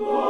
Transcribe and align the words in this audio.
Lord. 0.00 0.29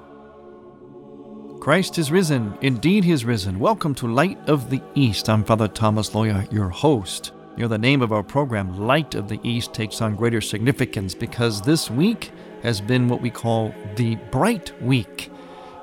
Christ 1.61 1.99
is 1.99 2.11
risen. 2.11 2.57
Indeed, 2.61 3.03
he 3.03 3.11
is 3.11 3.23
risen. 3.23 3.59
Welcome 3.59 3.93
to 3.93 4.07
Light 4.07 4.39
of 4.49 4.71
the 4.71 4.81
East. 4.95 5.29
I'm 5.29 5.43
Father 5.43 5.67
Thomas 5.67 6.09
Loya, 6.09 6.51
your 6.51 6.69
host. 6.69 7.33
You 7.55 7.61
know, 7.61 7.67
the 7.67 7.77
name 7.77 8.01
of 8.01 8.11
our 8.11 8.23
program, 8.23 8.79
Light 8.79 9.13
of 9.13 9.27
the 9.27 9.39
East, 9.43 9.71
takes 9.71 10.01
on 10.01 10.15
greater 10.15 10.41
significance 10.41 11.13
because 11.13 11.61
this 11.61 11.91
week 11.91 12.31
has 12.63 12.81
been 12.81 13.07
what 13.07 13.21
we 13.21 13.29
call 13.29 13.75
the 13.95 14.15
Bright 14.31 14.73
Week 14.81 15.29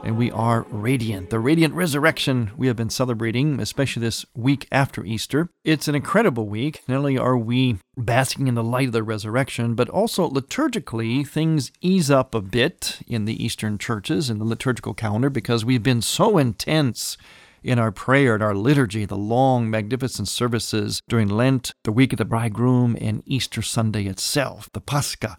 and 0.03 0.17
we 0.17 0.31
are 0.31 0.67
radiant. 0.71 1.31
The 1.31 1.41
radiant 1.41 1.75
resurrection 1.75 2.53
we 2.57 2.67
have 2.69 2.77
been 2.77 2.91
celebrating, 2.91 3.61
especially 3.61 4.01
this 4.01 4.25
week 4.35 4.67
after 4.71 5.05
Easter. 5.05 5.51
It's 5.65 5.89
an 5.89 5.95
incredible 5.95 6.49
week. 6.49 6.83
Not 6.89 6.99
only 6.99 7.19
are 7.19 7.37
we 7.37 7.79
basking 7.97 8.47
in 8.47 8.55
the 8.55 8.63
light 8.63 8.87
of 8.87 8.93
the 8.93 9.03
resurrection, 9.03 9.75
but 9.75 9.89
also 9.89 10.29
liturgically, 10.29 11.27
things 11.27 11.73
ease 11.81 12.11
up 12.11 12.35
a 12.35 12.41
bit 12.41 13.01
in 13.07 13.25
the 13.25 13.43
Eastern 13.45 13.79
churches, 13.79 14.31
in 14.31 14.39
the 14.39 14.45
liturgical 14.45 14.95
calendar, 14.95 15.31
because 15.31 15.64
we've 15.64 15.83
been 15.83 16.03
so 16.03 16.39
intense 16.39 17.17
in 17.63 17.79
our 17.79 17.91
prayer 17.91 18.35
and 18.35 18.42
our 18.42 18.55
liturgy, 18.55 19.05
the 19.05 19.17
long, 19.17 19.69
magnificent 19.69 20.29
services 20.29 21.03
during 21.08 21.29
Lent, 21.29 21.73
the 21.83 21.92
week 21.92 22.13
of 22.13 22.19
the 22.19 22.25
bridegroom, 22.25 22.97
and 23.01 23.23
Easter 23.27 23.63
Sunday 23.63 24.07
itself, 24.07 24.70
the 24.73 24.81
Pascha. 24.81 25.37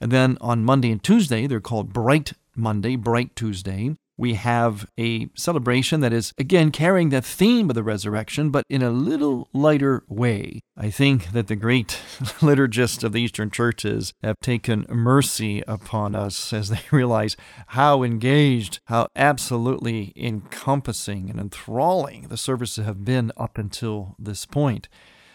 And 0.00 0.12
then 0.12 0.36
on 0.40 0.64
Monday 0.64 0.92
and 0.92 1.02
Tuesday, 1.02 1.46
they're 1.46 1.60
called 1.60 1.92
Bright 1.92 2.34
Monday, 2.54 2.96
Bright 2.96 3.34
Tuesday 3.34 3.96
we 4.16 4.34
have 4.34 4.86
a 4.98 5.28
celebration 5.34 6.00
that 6.00 6.12
is, 6.12 6.32
again, 6.38 6.70
carrying 6.70 7.08
the 7.08 7.22
theme 7.22 7.70
of 7.70 7.74
the 7.74 7.82
resurrection, 7.82 8.50
but 8.50 8.64
in 8.68 8.82
a 8.82 8.90
little 8.90 9.48
lighter 9.52 10.04
way. 10.08 10.60
I 10.76 10.90
think 10.90 11.32
that 11.32 11.48
the 11.48 11.56
great 11.56 11.88
liturgists 12.40 13.02
of 13.02 13.12
the 13.12 13.22
Eastern 13.22 13.50
churches 13.50 14.12
have 14.22 14.36
taken 14.42 14.86
mercy 14.88 15.62
upon 15.66 16.14
us 16.14 16.52
as 16.52 16.68
they 16.68 16.80
realize 16.92 17.36
how 17.68 18.02
engaged, 18.02 18.80
how 18.86 19.08
absolutely 19.16 20.12
encompassing 20.16 21.30
and 21.30 21.40
enthralling 21.40 22.28
the 22.28 22.36
services 22.36 22.84
have 22.84 23.04
been 23.04 23.32
up 23.36 23.58
until 23.58 24.14
this 24.18 24.46
point. 24.46 24.88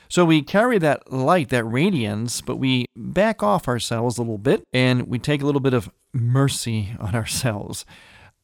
So 0.09 0.23
we 0.23 0.41
carry 0.41 0.77
that 0.79 1.11
light, 1.11 1.49
that 1.49 1.65
radiance, 1.65 2.41
but 2.41 2.57
we 2.57 2.85
back 2.95 3.43
off 3.43 3.67
ourselves 3.67 4.17
a 4.17 4.21
little 4.21 4.37
bit 4.37 4.63
and 4.71 5.07
we 5.07 5.19
take 5.19 5.41
a 5.41 5.45
little 5.45 5.61
bit 5.61 5.73
of 5.73 5.89
mercy 6.13 6.95
on 6.99 7.13
ourselves. 7.13 7.85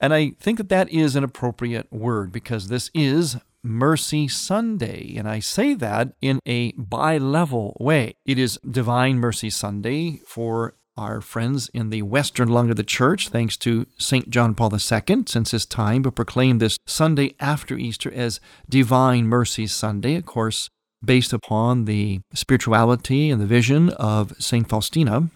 And 0.03 0.13
I 0.13 0.31
think 0.37 0.57
that 0.57 0.67
that 0.67 0.89
is 0.89 1.15
an 1.15 1.23
appropriate 1.23 1.87
word 1.89 2.33
because 2.33 2.67
this 2.67 2.91
is 2.93 3.37
Mercy 3.63 4.27
Sunday. 4.27 5.15
And 5.15 5.29
I 5.29 5.39
say 5.39 5.75
that 5.75 6.09
in 6.21 6.41
a 6.45 6.73
bi 6.73 7.17
level 7.17 7.77
way. 7.79 8.15
It 8.25 8.37
is 8.37 8.59
Divine 8.69 9.19
Mercy 9.19 9.49
Sunday 9.49 10.19
for 10.27 10.75
our 10.97 11.21
friends 11.21 11.69
in 11.73 11.89
the 11.89 12.01
western 12.01 12.49
lung 12.49 12.69
of 12.69 12.75
the 12.75 12.83
church, 12.83 13.29
thanks 13.29 13.55
to 13.55 13.87
St. 13.97 14.29
John 14.29 14.55
Paul 14.55 14.73
II, 14.73 15.23
since 15.25 15.51
his 15.51 15.65
time, 15.65 16.03
to 16.03 16.11
proclaim 16.11 16.57
this 16.57 16.77
Sunday 16.85 17.33
after 17.39 17.77
Easter 17.77 18.11
as 18.13 18.41
Divine 18.67 19.27
Mercy 19.27 19.67
Sunday, 19.67 20.15
of 20.15 20.25
course, 20.25 20.69
based 21.03 21.31
upon 21.31 21.85
the 21.85 22.19
spirituality 22.33 23.29
and 23.29 23.41
the 23.41 23.45
vision 23.45 23.91
of 23.91 24.33
St. 24.37 24.67
Faustina, 24.67 25.29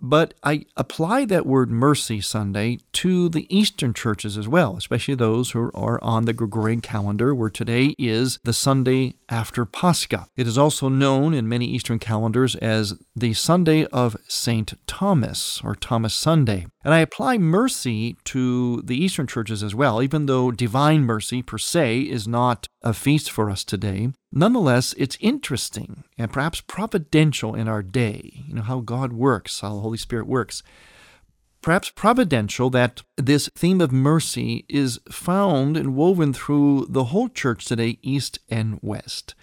but 0.00 0.34
I 0.42 0.66
apply 0.76 1.24
that 1.26 1.46
word 1.46 1.70
mercy 1.70 2.20
Sunday 2.20 2.78
to 2.92 3.28
the 3.28 3.46
Eastern 3.54 3.94
churches 3.94 4.36
as 4.36 4.48
well, 4.48 4.76
especially 4.76 5.14
those 5.14 5.50
who 5.50 5.70
are 5.74 6.02
on 6.02 6.24
the 6.24 6.32
Gregorian 6.32 6.80
calendar, 6.80 7.34
where 7.34 7.50
today 7.50 7.94
is 7.98 8.38
the 8.44 8.52
Sunday 8.52 9.14
after 9.28 9.64
Pascha. 9.64 10.28
It 10.36 10.46
is 10.46 10.58
also 10.58 10.88
known 10.88 11.34
in 11.34 11.48
many 11.48 11.66
Eastern 11.66 11.98
calendars 11.98 12.54
as 12.56 12.94
the 13.14 13.34
Sunday 13.34 13.86
of 13.86 14.16
St. 14.28 14.74
Thomas 14.86 15.60
or 15.64 15.74
Thomas 15.74 16.14
Sunday. 16.14 16.66
And 16.84 16.94
I 16.94 17.00
apply 17.00 17.38
mercy 17.38 18.16
to 18.24 18.82
the 18.82 18.96
Eastern 18.96 19.26
churches 19.26 19.62
as 19.62 19.74
well, 19.74 20.02
even 20.02 20.26
though 20.26 20.50
divine 20.50 21.02
mercy 21.02 21.42
per 21.42 21.58
se 21.58 22.02
is 22.02 22.28
not 22.28 22.68
a 22.82 22.94
feast 22.94 23.30
for 23.30 23.50
us 23.50 23.64
today. 23.64 24.10
Nonetheless, 24.32 24.94
it's 24.98 25.16
interesting 25.20 26.04
and 26.18 26.32
perhaps 26.32 26.60
providential 26.60 27.54
in 27.54 27.68
our 27.68 27.82
day, 27.82 28.44
you 28.46 28.54
know, 28.54 28.62
how 28.62 28.80
God 28.80 29.12
works, 29.12 29.60
how 29.60 29.74
the 29.74 29.80
Holy 29.80 29.98
Spirit 29.98 30.26
works. 30.26 30.62
Perhaps 31.62 31.90
providential 31.90 32.70
that 32.70 33.02
this 33.16 33.48
theme 33.56 33.80
of 33.80 33.90
mercy 33.90 34.64
is 34.68 35.00
found 35.10 35.76
and 35.76 35.96
woven 35.96 36.32
through 36.32 36.86
the 36.88 37.04
whole 37.04 37.28
church 37.28 37.64
today, 37.64 37.98
East 38.02 38.38
and 38.48 38.78
West. 38.82 39.34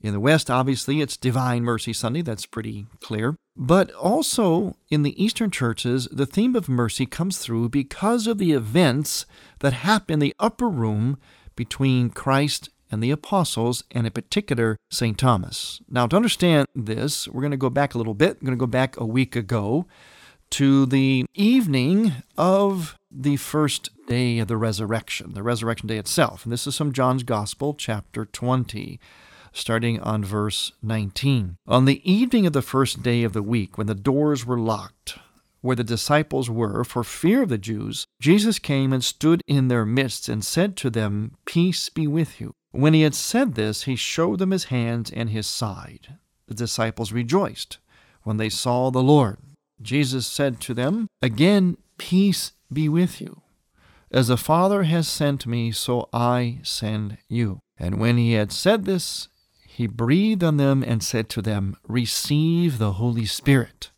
In 0.00 0.12
the 0.12 0.20
West, 0.20 0.50
obviously, 0.50 1.00
it's 1.00 1.16
Divine 1.16 1.62
Mercy 1.62 1.92
Sunday, 1.92 2.22
that's 2.22 2.46
pretty 2.46 2.86
clear. 3.00 3.36
But 3.56 3.92
also 3.92 4.76
in 4.90 5.02
the 5.02 5.22
Eastern 5.22 5.50
churches, 5.50 6.08
the 6.10 6.26
theme 6.26 6.56
of 6.56 6.68
mercy 6.68 7.06
comes 7.06 7.38
through 7.38 7.68
because 7.68 8.26
of 8.26 8.38
the 8.38 8.52
events 8.52 9.24
that 9.60 9.72
happen 9.72 10.14
in 10.14 10.18
the 10.18 10.34
upper 10.40 10.68
room 10.68 11.18
between 11.54 12.10
Christ 12.10 12.70
and 12.92 13.02
the 13.02 13.10
apostles, 13.10 13.82
and 13.90 14.06
in 14.06 14.12
particular, 14.12 14.76
St. 14.90 15.18
Thomas. 15.18 15.80
Now, 15.88 16.06
to 16.06 16.16
understand 16.16 16.68
this, 16.74 17.26
we're 17.26 17.40
going 17.40 17.50
to 17.50 17.56
go 17.56 17.70
back 17.70 17.94
a 17.94 17.98
little 17.98 18.14
bit. 18.14 18.36
We're 18.36 18.46
going 18.46 18.58
to 18.58 18.62
go 18.62 18.66
back 18.66 19.00
a 19.00 19.06
week 19.06 19.34
ago 19.34 19.86
to 20.50 20.84
the 20.84 21.24
evening 21.34 22.12
of 22.36 22.98
the 23.10 23.38
first 23.38 23.88
day 24.06 24.38
of 24.38 24.48
the 24.48 24.58
resurrection, 24.58 25.32
the 25.32 25.42
resurrection 25.42 25.88
day 25.88 25.96
itself. 25.96 26.44
And 26.44 26.52
this 26.52 26.66
is 26.66 26.76
from 26.76 26.92
John's 26.92 27.22
Gospel, 27.22 27.74
chapter 27.74 28.26
20 28.26 29.00
starting 29.52 30.00
on 30.00 30.24
verse 30.24 30.72
19. 30.82 31.56
On 31.66 31.84
the 31.84 32.10
evening 32.10 32.46
of 32.46 32.52
the 32.52 32.62
first 32.62 33.02
day 33.02 33.22
of 33.22 33.34
the 33.34 33.42
week, 33.42 33.76
when 33.76 33.86
the 33.86 33.94
doors 33.94 34.46
were 34.46 34.58
locked, 34.58 35.18
where 35.60 35.76
the 35.76 35.84
disciples 35.84 36.50
were, 36.50 36.84
for 36.84 37.04
fear 37.04 37.42
of 37.42 37.48
the 37.48 37.58
Jews, 37.58 38.06
Jesus 38.20 38.58
came 38.58 38.92
and 38.92 39.04
stood 39.04 39.42
in 39.46 39.68
their 39.68 39.84
midst 39.84 40.28
and 40.28 40.44
said 40.44 40.76
to 40.78 40.90
them, 40.90 41.36
Peace 41.44 41.88
be 41.88 42.06
with 42.06 42.40
you. 42.40 42.54
When 42.72 42.94
he 42.94 43.02
had 43.02 43.14
said 43.14 43.54
this, 43.54 43.82
he 43.82 43.96
showed 43.96 44.38
them 44.38 44.50
his 44.50 44.64
hands 44.64 45.10
and 45.10 45.30
his 45.30 45.46
side. 45.46 46.16
The 46.46 46.54
disciples 46.54 47.12
rejoiced 47.12 47.78
when 48.22 48.38
they 48.38 48.48
saw 48.48 48.90
the 48.90 49.02
Lord. 49.02 49.38
Jesus 49.80 50.26
said 50.26 50.60
to 50.62 50.74
them, 50.74 51.06
Again, 51.20 51.76
peace 51.98 52.52
be 52.72 52.88
with 52.88 53.20
you. 53.20 53.42
As 54.10 54.28
the 54.28 54.36
Father 54.36 54.84
has 54.84 55.08
sent 55.08 55.46
me, 55.46 55.72
so 55.72 56.08
I 56.12 56.60
send 56.62 57.18
you. 57.28 57.60
And 57.78 57.98
when 57.98 58.16
he 58.16 58.32
had 58.32 58.52
said 58.52 58.84
this, 58.84 59.28
he 59.66 59.86
breathed 59.86 60.44
on 60.44 60.56
them 60.56 60.82
and 60.86 61.02
said 61.02 61.28
to 61.30 61.42
them, 61.42 61.76
Receive 61.88 62.78
the 62.78 62.92
Holy 62.92 63.24
Spirit. 63.26 63.90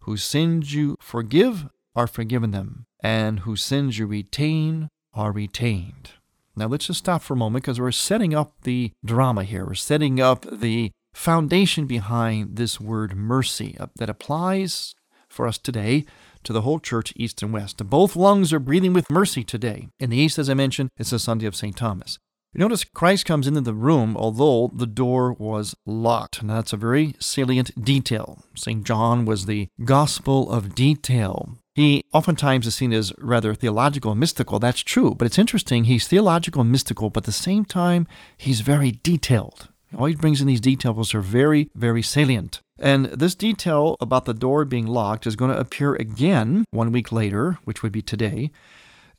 Whose 0.00 0.24
sins 0.24 0.74
you 0.74 0.96
forgive 1.00 1.68
are 1.94 2.06
forgiven 2.06 2.50
them, 2.50 2.86
and 3.00 3.40
whose 3.40 3.62
sins 3.62 3.98
you 3.98 4.06
retain 4.06 4.88
are 5.14 5.32
retained. 5.32 6.10
Now 6.56 6.66
let's 6.66 6.86
just 6.86 7.00
stop 7.00 7.22
for 7.22 7.34
a 7.34 7.36
moment 7.36 7.64
because 7.64 7.78
we're 7.78 7.92
setting 7.92 8.34
up 8.34 8.54
the 8.62 8.92
drama 9.04 9.44
here. 9.44 9.66
We're 9.66 9.74
setting 9.74 10.20
up 10.20 10.46
the 10.50 10.90
foundation 11.14 11.86
behind 11.86 12.56
this 12.56 12.80
word 12.80 13.14
mercy 13.14 13.76
uh, 13.78 13.86
that 13.96 14.08
applies 14.10 14.94
for 15.28 15.46
us 15.46 15.58
today 15.58 16.06
to 16.44 16.52
the 16.52 16.62
whole 16.62 16.78
church, 16.78 17.12
east 17.16 17.42
and 17.42 17.52
west. 17.52 17.84
Both 17.88 18.16
lungs 18.16 18.52
are 18.52 18.58
breathing 18.58 18.92
with 18.94 19.10
mercy 19.10 19.44
today. 19.44 19.88
In 19.98 20.10
the 20.10 20.16
east, 20.16 20.38
as 20.38 20.48
I 20.48 20.54
mentioned, 20.54 20.90
it's 20.96 21.10
the 21.10 21.18
Sunday 21.18 21.46
of 21.46 21.56
St. 21.56 21.76
Thomas. 21.76 22.18
You 22.54 22.60
notice 22.60 22.84
Christ 22.84 23.26
comes 23.26 23.46
into 23.46 23.60
the 23.60 23.74
room, 23.74 24.16
although 24.16 24.70
the 24.74 24.86
door 24.86 25.34
was 25.34 25.74
locked. 25.84 26.42
Now, 26.42 26.54
that's 26.54 26.72
a 26.72 26.78
very 26.78 27.14
salient 27.18 27.84
detail. 27.84 28.44
St. 28.54 28.82
John 28.84 29.26
was 29.26 29.44
the 29.44 29.68
gospel 29.84 30.50
of 30.50 30.74
detail. 30.74 31.58
He 31.76 32.06
oftentimes 32.14 32.66
is 32.66 32.74
seen 32.74 32.94
as 32.94 33.12
rather 33.18 33.54
theological 33.54 34.12
and 34.12 34.18
mystical. 34.18 34.58
That's 34.58 34.80
true, 34.80 35.14
but 35.14 35.26
it's 35.26 35.38
interesting. 35.38 35.84
He's 35.84 36.08
theological 36.08 36.62
and 36.62 36.72
mystical, 36.72 37.10
but 37.10 37.24
at 37.24 37.26
the 37.26 37.32
same 37.32 37.66
time, 37.66 38.06
he's 38.38 38.62
very 38.62 38.92
detailed. 39.02 39.68
All 39.94 40.06
he 40.06 40.14
brings 40.14 40.40
in 40.40 40.46
these 40.46 40.62
details 40.62 41.14
are 41.14 41.20
very, 41.20 41.68
very 41.74 42.00
salient. 42.00 42.62
And 42.78 43.04
this 43.06 43.34
detail 43.34 43.96
about 44.00 44.24
the 44.24 44.32
door 44.32 44.64
being 44.64 44.86
locked 44.86 45.26
is 45.26 45.36
going 45.36 45.50
to 45.50 45.60
appear 45.60 45.94
again 45.96 46.64
one 46.70 46.92
week 46.92 47.12
later, 47.12 47.58
which 47.64 47.82
would 47.82 47.92
be 47.92 48.00
today. 48.00 48.50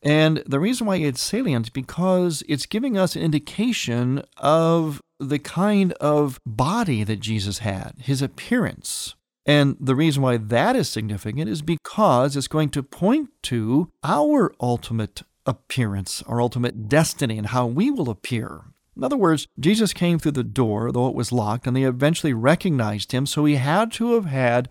And 0.01 0.41
the 0.47 0.59
reason 0.59 0.87
why 0.87 0.95
it's 0.95 1.21
salient 1.21 1.67
is 1.67 1.69
because 1.69 2.41
it's 2.49 2.65
giving 2.65 2.97
us 2.97 3.15
an 3.15 3.21
indication 3.21 4.23
of 4.37 4.99
the 5.19 5.37
kind 5.37 5.93
of 5.93 6.39
body 6.43 7.03
that 7.03 7.19
Jesus 7.19 7.59
had, 7.59 7.93
his 7.99 8.23
appearance. 8.23 9.13
And 9.47 9.77
the 9.79 9.95
reason 9.95 10.21
why 10.21 10.37
that 10.37 10.75
is 10.75 10.89
significant 10.89 11.49
is 11.49 11.61
because 11.61 12.35
it's 12.35 12.49
going 12.49 12.69
to 12.71 12.83
point 12.83 13.29
to 13.43 13.89
our 14.03 14.53
ultimate 14.59 15.23
appearance, 15.45 16.21
our 16.27 16.41
ultimate 16.41 16.89
destiny, 16.89 17.37
and 17.37 17.47
how 17.47 17.65
we 17.65 17.89
will 17.89 18.09
appear. 18.09 18.65
In 18.97 19.03
other 19.03 19.15
words, 19.15 19.47
Jesus 19.57 19.93
came 19.93 20.19
through 20.19 20.31
the 20.31 20.43
door, 20.43 20.91
though 20.91 21.07
it 21.07 21.15
was 21.15 21.31
locked, 21.31 21.65
and 21.65 21.77
they 21.77 21.83
eventually 21.83 22.33
recognized 22.33 23.13
him, 23.13 23.25
so 23.25 23.45
he 23.45 23.55
had 23.55 23.91
to 23.93 24.13
have 24.15 24.25
had 24.25 24.67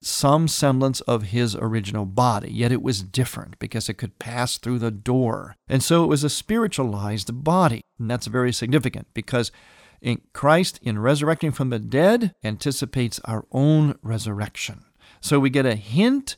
some 0.00 0.46
semblance 0.46 1.00
of 1.02 1.24
his 1.24 1.56
original 1.56 2.04
body, 2.04 2.52
yet 2.52 2.70
it 2.70 2.82
was 2.82 3.02
different 3.02 3.58
because 3.58 3.88
it 3.88 3.94
could 3.94 4.18
pass 4.18 4.58
through 4.58 4.78
the 4.78 4.90
door. 4.90 5.56
And 5.66 5.82
so 5.82 6.04
it 6.04 6.08
was 6.08 6.22
a 6.22 6.30
spiritualized 6.30 7.42
body. 7.42 7.80
And 7.98 8.10
that's 8.10 8.26
very 8.26 8.52
significant 8.52 9.06
because 9.14 9.50
in 10.04 10.20
Christ, 10.34 10.78
in 10.82 10.98
resurrecting 10.98 11.50
from 11.50 11.70
the 11.70 11.78
dead, 11.78 12.34
anticipates 12.44 13.18
our 13.24 13.46
own 13.50 13.98
resurrection. 14.02 14.84
So 15.20 15.40
we 15.40 15.48
get 15.48 15.64
a 15.64 15.74
hint 15.74 16.36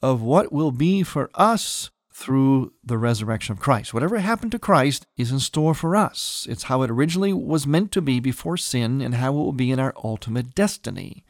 of 0.00 0.22
what 0.22 0.52
will 0.52 0.70
be 0.70 1.02
for 1.02 1.28
us 1.34 1.90
through 2.12 2.72
the 2.84 2.96
resurrection 2.96 3.52
of 3.52 3.60
Christ. 3.60 3.92
Whatever 3.92 4.18
happened 4.18 4.52
to 4.52 4.58
Christ 4.58 5.04
is 5.16 5.32
in 5.32 5.40
store 5.40 5.74
for 5.74 5.96
us. 5.96 6.46
It's 6.48 6.64
how 6.64 6.82
it 6.82 6.90
originally 6.90 7.32
was 7.32 7.66
meant 7.66 7.90
to 7.92 8.00
be 8.00 8.20
before 8.20 8.56
sin 8.56 9.00
and 9.00 9.16
how 9.16 9.32
it 9.32 9.36
will 9.36 9.52
be 9.52 9.72
in 9.72 9.80
our 9.80 9.94
ultimate 10.02 10.54
destiny. 10.54 11.24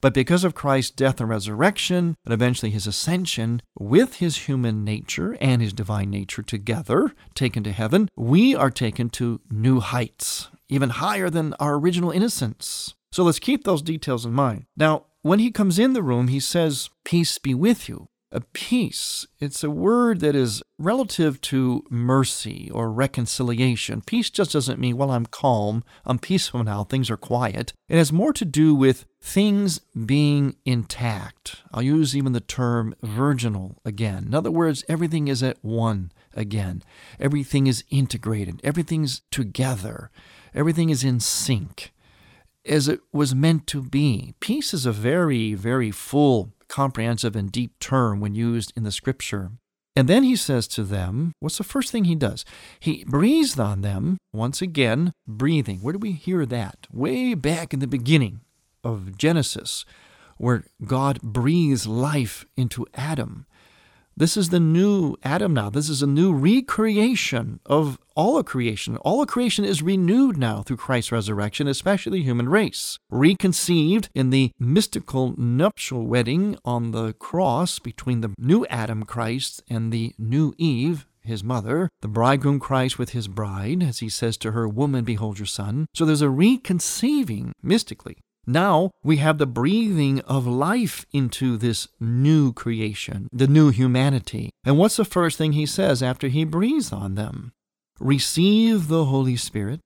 But 0.00 0.12
because 0.12 0.44
of 0.44 0.54
Christ's 0.54 0.90
death 0.90 1.20
and 1.20 1.30
resurrection, 1.30 2.16
and 2.24 2.34
eventually 2.34 2.70
his 2.70 2.86
ascension, 2.86 3.62
with 3.78 4.16
his 4.16 4.48
human 4.48 4.84
nature 4.84 5.36
and 5.40 5.62
his 5.62 5.72
divine 5.72 6.10
nature 6.10 6.42
together, 6.42 7.12
taken 7.34 7.62
to 7.64 7.72
heaven, 7.72 8.10
we 8.14 8.54
are 8.54 8.70
taken 8.70 9.08
to 9.10 9.40
new 9.50 9.80
heights, 9.80 10.48
even 10.74 10.90
higher 10.90 11.30
than 11.30 11.54
our 11.54 11.74
original 11.74 12.10
innocence. 12.10 12.94
So 13.12 13.22
let's 13.22 13.38
keep 13.38 13.64
those 13.64 13.82
details 13.82 14.26
in 14.26 14.32
mind. 14.32 14.66
Now, 14.76 15.06
when 15.22 15.38
he 15.38 15.50
comes 15.50 15.78
in 15.78 15.92
the 15.92 16.02
room, 16.02 16.28
he 16.28 16.40
says, 16.40 16.90
Peace 17.04 17.38
be 17.38 17.54
with 17.54 17.88
you 17.88 18.08
a 18.34 18.40
peace. 18.40 19.26
It's 19.38 19.62
a 19.62 19.70
word 19.70 20.18
that 20.20 20.34
is 20.34 20.60
relative 20.76 21.40
to 21.42 21.84
mercy 21.88 22.68
or 22.74 22.90
reconciliation. 22.90 24.02
Peace 24.02 24.28
just 24.28 24.52
doesn't 24.52 24.80
mean, 24.80 24.96
well, 24.96 25.12
I'm 25.12 25.26
calm, 25.26 25.84
I'm 26.04 26.18
peaceful 26.18 26.64
now, 26.64 26.82
things 26.82 27.10
are 27.10 27.16
quiet. 27.16 27.72
It 27.88 27.96
has 27.96 28.12
more 28.12 28.32
to 28.32 28.44
do 28.44 28.74
with 28.74 29.06
things 29.20 29.78
being 30.04 30.56
intact. 30.64 31.62
I'll 31.72 31.82
use 31.82 32.16
even 32.16 32.32
the 32.32 32.40
term 32.40 32.96
virginal 33.02 33.80
again. 33.84 34.24
In 34.26 34.34
other 34.34 34.50
words, 34.50 34.84
everything 34.88 35.28
is 35.28 35.42
at 35.42 35.58
one 35.62 36.10
again. 36.34 36.82
Everything 37.20 37.68
is 37.68 37.84
integrated, 37.88 38.60
everything's 38.64 39.22
together, 39.30 40.10
everything 40.54 40.90
is 40.90 41.04
in 41.04 41.20
sync 41.20 41.92
as 42.66 42.88
it 42.88 43.00
was 43.12 43.34
meant 43.34 43.66
to 43.68 43.82
be. 43.82 44.34
Peace 44.40 44.72
is 44.72 44.86
a 44.86 44.92
very, 44.92 45.54
very 45.54 45.90
full 45.90 46.52
comprehensive 46.68 47.36
and 47.36 47.52
deep 47.52 47.78
term 47.78 48.20
when 48.20 48.34
used 48.34 48.72
in 48.76 48.84
the 48.84 48.92
scripture. 48.92 49.52
And 49.96 50.08
then 50.08 50.24
he 50.24 50.34
says 50.34 50.66
to 50.68 50.82
them, 50.82 51.32
what's 51.38 51.58
the 51.58 51.64
first 51.64 51.92
thing 51.92 52.04
he 52.04 52.16
does? 52.16 52.44
He 52.80 53.04
breathes 53.04 53.58
on 53.58 53.82
them, 53.82 54.18
once 54.32 54.60
again, 54.60 55.12
breathing. 55.26 55.78
Where 55.78 55.92
do 55.92 55.98
we 55.98 56.12
hear 56.12 56.44
that? 56.46 56.88
Way 56.90 57.34
back 57.34 57.72
in 57.72 57.78
the 57.78 57.86
beginning 57.86 58.40
of 58.82 59.16
Genesis, 59.16 59.84
where 60.36 60.64
God 60.84 61.20
breathes 61.22 61.86
life 61.86 62.44
into 62.56 62.86
Adam. 62.94 63.46
This 64.16 64.36
is 64.36 64.50
the 64.50 64.60
new 64.60 65.16
Adam 65.24 65.54
now. 65.54 65.70
This 65.70 65.88
is 65.88 66.00
a 66.00 66.06
new 66.06 66.32
recreation 66.32 67.58
of 67.66 67.98
all 68.14 68.38
of 68.38 68.46
creation. 68.46 68.96
All 68.98 69.20
of 69.20 69.26
creation 69.26 69.64
is 69.64 69.82
renewed 69.82 70.36
now 70.36 70.62
through 70.62 70.76
Christ's 70.76 71.10
resurrection, 71.10 71.66
especially 71.66 72.20
the 72.20 72.24
human 72.24 72.48
race. 72.48 72.96
Reconceived 73.10 74.10
in 74.14 74.30
the 74.30 74.52
mystical 74.56 75.34
nuptial 75.36 76.06
wedding 76.06 76.56
on 76.64 76.92
the 76.92 77.14
cross 77.14 77.80
between 77.80 78.20
the 78.20 78.32
new 78.38 78.64
Adam 78.66 79.02
Christ 79.02 79.64
and 79.68 79.92
the 79.92 80.12
new 80.16 80.54
Eve, 80.58 81.06
his 81.20 81.42
mother, 81.42 81.90
the 82.00 82.06
bridegroom 82.06 82.60
Christ 82.60 83.00
with 83.00 83.10
his 83.10 83.26
bride, 83.26 83.82
as 83.82 83.98
he 83.98 84.08
says 84.08 84.36
to 84.36 84.52
her, 84.52 84.68
Woman, 84.68 85.04
behold 85.04 85.40
your 85.40 85.46
son. 85.46 85.86
So 85.92 86.04
there's 86.04 86.22
a 86.22 86.30
reconceiving 86.30 87.52
mystically 87.64 88.18
now 88.46 88.90
we 89.02 89.16
have 89.18 89.38
the 89.38 89.46
breathing 89.46 90.20
of 90.20 90.46
life 90.46 91.06
into 91.12 91.56
this 91.56 91.88
new 92.00 92.52
creation, 92.52 93.28
the 93.32 93.46
new 93.46 93.70
humanity. 93.70 94.50
And 94.64 94.78
what's 94.78 94.96
the 94.96 95.04
first 95.04 95.38
thing 95.38 95.52
he 95.52 95.66
says 95.66 96.02
after 96.02 96.28
he 96.28 96.44
breathes 96.44 96.92
on 96.92 97.14
them? 97.14 97.52
Receive 98.00 98.88
the 98.88 99.06
Holy 99.06 99.36
Spirit, 99.36 99.80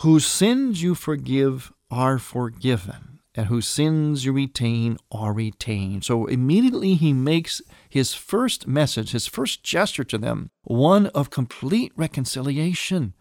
whose 0.00 0.26
sins 0.26 0.82
you 0.82 0.94
forgive 0.94 1.72
are 1.90 2.18
forgiven, 2.18 3.20
and 3.34 3.46
whose 3.46 3.68
sins 3.68 4.24
you 4.24 4.32
retain 4.32 4.98
are 5.10 5.32
retained. 5.32 6.04
So 6.04 6.26
immediately 6.26 6.94
he 6.94 7.12
makes 7.12 7.62
his 7.88 8.14
first 8.14 8.66
message, 8.66 9.12
his 9.12 9.26
first 9.26 9.62
gesture 9.62 10.04
to 10.04 10.18
them, 10.18 10.50
one 10.64 11.06
of 11.08 11.30
complete 11.30 11.92
reconciliation. 11.96 13.14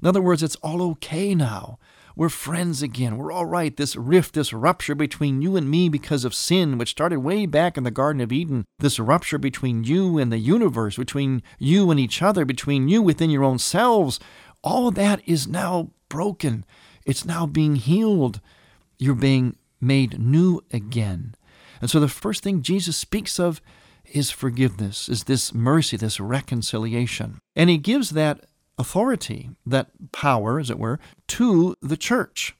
In 0.00 0.06
other 0.06 0.22
words, 0.22 0.42
it's 0.42 0.56
all 0.56 0.80
okay 0.92 1.34
now. 1.34 1.78
We're 2.18 2.30
friends 2.30 2.82
again. 2.82 3.16
We're 3.16 3.30
all 3.30 3.46
right. 3.46 3.76
This 3.76 3.94
rift, 3.94 4.34
this 4.34 4.52
rupture 4.52 4.96
between 4.96 5.40
you 5.40 5.54
and 5.54 5.70
me 5.70 5.88
because 5.88 6.24
of 6.24 6.34
sin, 6.34 6.76
which 6.76 6.90
started 6.90 7.20
way 7.20 7.46
back 7.46 7.76
in 7.76 7.84
the 7.84 7.92
Garden 7.92 8.20
of 8.20 8.32
Eden, 8.32 8.64
this 8.80 8.98
rupture 8.98 9.38
between 9.38 9.84
you 9.84 10.18
and 10.18 10.32
the 10.32 10.38
universe, 10.38 10.96
between 10.96 11.44
you 11.60 11.92
and 11.92 12.00
each 12.00 12.20
other, 12.20 12.44
between 12.44 12.88
you 12.88 13.02
within 13.02 13.30
your 13.30 13.44
own 13.44 13.60
selves, 13.60 14.18
all 14.64 14.90
that 14.90 15.22
is 15.26 15.46
now 15.46 15.92
broken. 16.08 16.64
It's 17.06 17.24
now 17.24 17.46
being 17.46 17.76
healed. 17.76 18.40
You're 18.98 19.14
being 19.14 19.54
made 19.80 20.18
new 20.18 20.60
again. 20.72 21.36
And 21.80 21.88
so 21.88 22.00
the 22.00 22.08
first 22.08 22.42
thing 22.42 22.62
Jesus 22.62 22.96
speaks 22.96 23.38
of 23.38 23.60
is 24.04 24.32
forgiveness, 24.32 25.08
is 25.08 25.24
this 25.24 25.54
mercy, 25.54 25.96
this 25.96 26.18
reconciliation. 26.18 27.38
And 27.54 27.70
he 27.70 27.78
gives 27.78 28.10
that 28.10 28.44
authority, 28.78 29.50
that 29.66 29.90
power, 30.12 30.58
as 30.58 30.70
it 30.70 30.78
were, 30.78 30.98
to 31.28 31.74
the 31.82 31.96
church. 31.96 32.54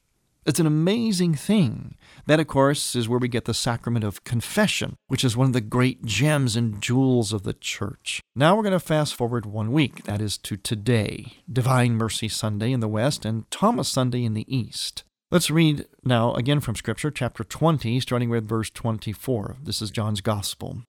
It's 0.49 0.61
an 0.61 0.67
amazing 0.67 1.35
thing. 1.35 1.97
That, 2.27 2.41
of 2.41 2.47
course, 2.47 2.97
is 2.97 3.07
where 3.07 3.19
we 3.19 3.29
get 3.29 3.45
the 3.45 3.53
sacrament 3.53 4.03
of 4.03 4.25
confession, 4.25 4.97
which 5.07 5.23
is 5.23 5.37
one 5.37 5.49
of 5.49 5.53
the 5.53 5.61
great 5.61 6.07
gems 6.07 6.57
and 6.57 6.81
jewels 6.81 7.35
of 7.35 7.43
the 7.43 7.53
church. 7.53 8.23
Now 8.35 8.57
we're 8.57 8.63
going 8.63 8.73
to 8.73 8.81
fast 8.81 9.15
forward 9.15 9.45
one 9.45 9.73
week, 9.73 10.05
that 10.05 10.23
is 10.23 10.39
to 10.39 10.57
today, 10.57 11.35
Divine 11.53 11.97
Mercy 11.97 12.29
Sunday 12.29 12.73
in 12.73 12.81
the 12.81 12.89
West 12.89 13.27
and 13.27 13.51
Thomas 13.51 13.89
Sunday 13.89 14.25
in 14.25 14.33
the 14.33 14.47
East. 14.49 15.05
Let's 15.31 15.51
read 15.51 15.85
now 16.03 16.33
again 16.33 16.61
from 16.61 16.75
Scripture, 16.75 17.11
chapter 17.11 17.45
20, 17.45 18.01
starting 18.01 18.31
with 18.31 18.49
verse 18.49 18.71
24. 18.71 19.57
This 19.63 19.83
is 19.83 19.91
John's 19.91 20.23
Gospel. 20.23 20.85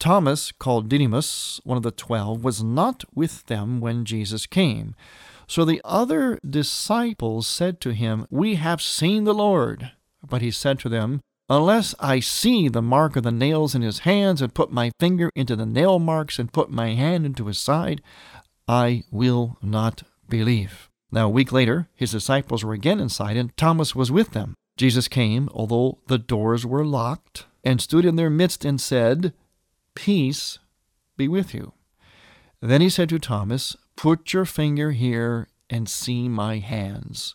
Thomas, 0.00 0.50
called 0.50 0.88
Didymus, 0.88 1.60
one 1.62 1.76
of 1.76 1.82
the 1.84 1.90
twelve, 1.92 2.42
was 2.42 2.64
not 2.64 3.04
with 3.14 3.46
them 3.46 3.80
when 3.80 4.04
Jesus 4.04 4.46
came. 4.46 4.96
So 5.46 5.64
the 5.64 5.80
other 5.84 6.38
disciples 6.48 7.46
said 7.46 7.80
to 7.82 7.92
him, 7.92 8.26
We 8.30 8.54
have 8.54 8.80
seen 8.80 9.24
the 9.24 9.34
Lord. 9.34 9.92
But 10.26 10.42
he 10.42 10.50
said 10.50 10.78
to 10.80 10.88
them, 10.88 11.20
Unless 11.48 11.94
I 11.98 12.20
see 12.20 12.68
the 12.68 12.80
mark 12.80 13.16
of 13.16 13.24
the 13.24 13.32
nails 13.32 13.74
in 13.74 13.82
his 13.82 14.00
hands, 14.00 14.40
and 14.40 14.54
put 14.54 14.72
my 14.72 14.90
finger 15.00 15.30
into 15.34 15.56
the 15.56 15.66
nail 15.66 15.98
marks, 15.98 16.38
and 16.38 16.52
put 16.52 16.70
my 16.70 16.94
hand 16.94 17.26
into 17.26 17.46
his 17.46 17.58
side, 17.58 18.00
I 18.66 19.02
will 19.10 19.58
not 19.60 20.04
believe. 20.28 20.88
Now, 21.12 21.26
a 21.26 21.30
week 21.30 21.52
later, 21.52 21.88
his 21.94 22.12
disciples 22.12 22.64
were 22.64 22.72
again 22.72 23.00
inside, 23.00 23.36
and 23.36 23.54
Thomas 23.56 23.94
was 23.94 24.12
with 24.12 24.30
them. 24.30 24.54
Jesus 24.76 25.08
came, 25.08 25.48
although 25.52 25.98
the 26.06 26.18
doors 26.18 26.64
were 26.64 26.86
locked, 26.86 27.46
and 27.64 27.80
stood 27.80 28.04
in 28.04 28.16
their 28.16 28.30
midst 28.30 28.64
and 28.64 28.80
said, 28.80 29.34
Peace 29.94 30.58
be 31.16 31.28
with 31.28 31.54
you. 31.54 31.72
Then 32.60 32.80
he 32.80 32.90
said 32.90 33.08
to 33.10 33.18
Thomas, 33.18 33.76
Put 33.96 34.32
your 34.32 34.44
finger 34.44 34.92
here 34.92 35.48
and 35.68 35.88
see 35.88 36.28
my 36.28 36.58
hands, 36.58 37.34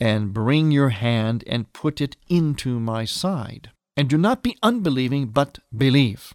and 0.00 0.32
bring 0.32 0.70
your 0.70 0.90
hand 0.90 1.44
and 1.46 1.72
put 1.72 2.00
it 2.00 2.16
into 2.28 2.80
my 2.80 3.04
side. 3.04 3.70
And 3.96 4.08
do 4.08 4.18
not 4.18 4.42
be 4.42 4.58
unbelieving, 4.62 5.28
but 5.28 5.58
believe. 5.76 6.34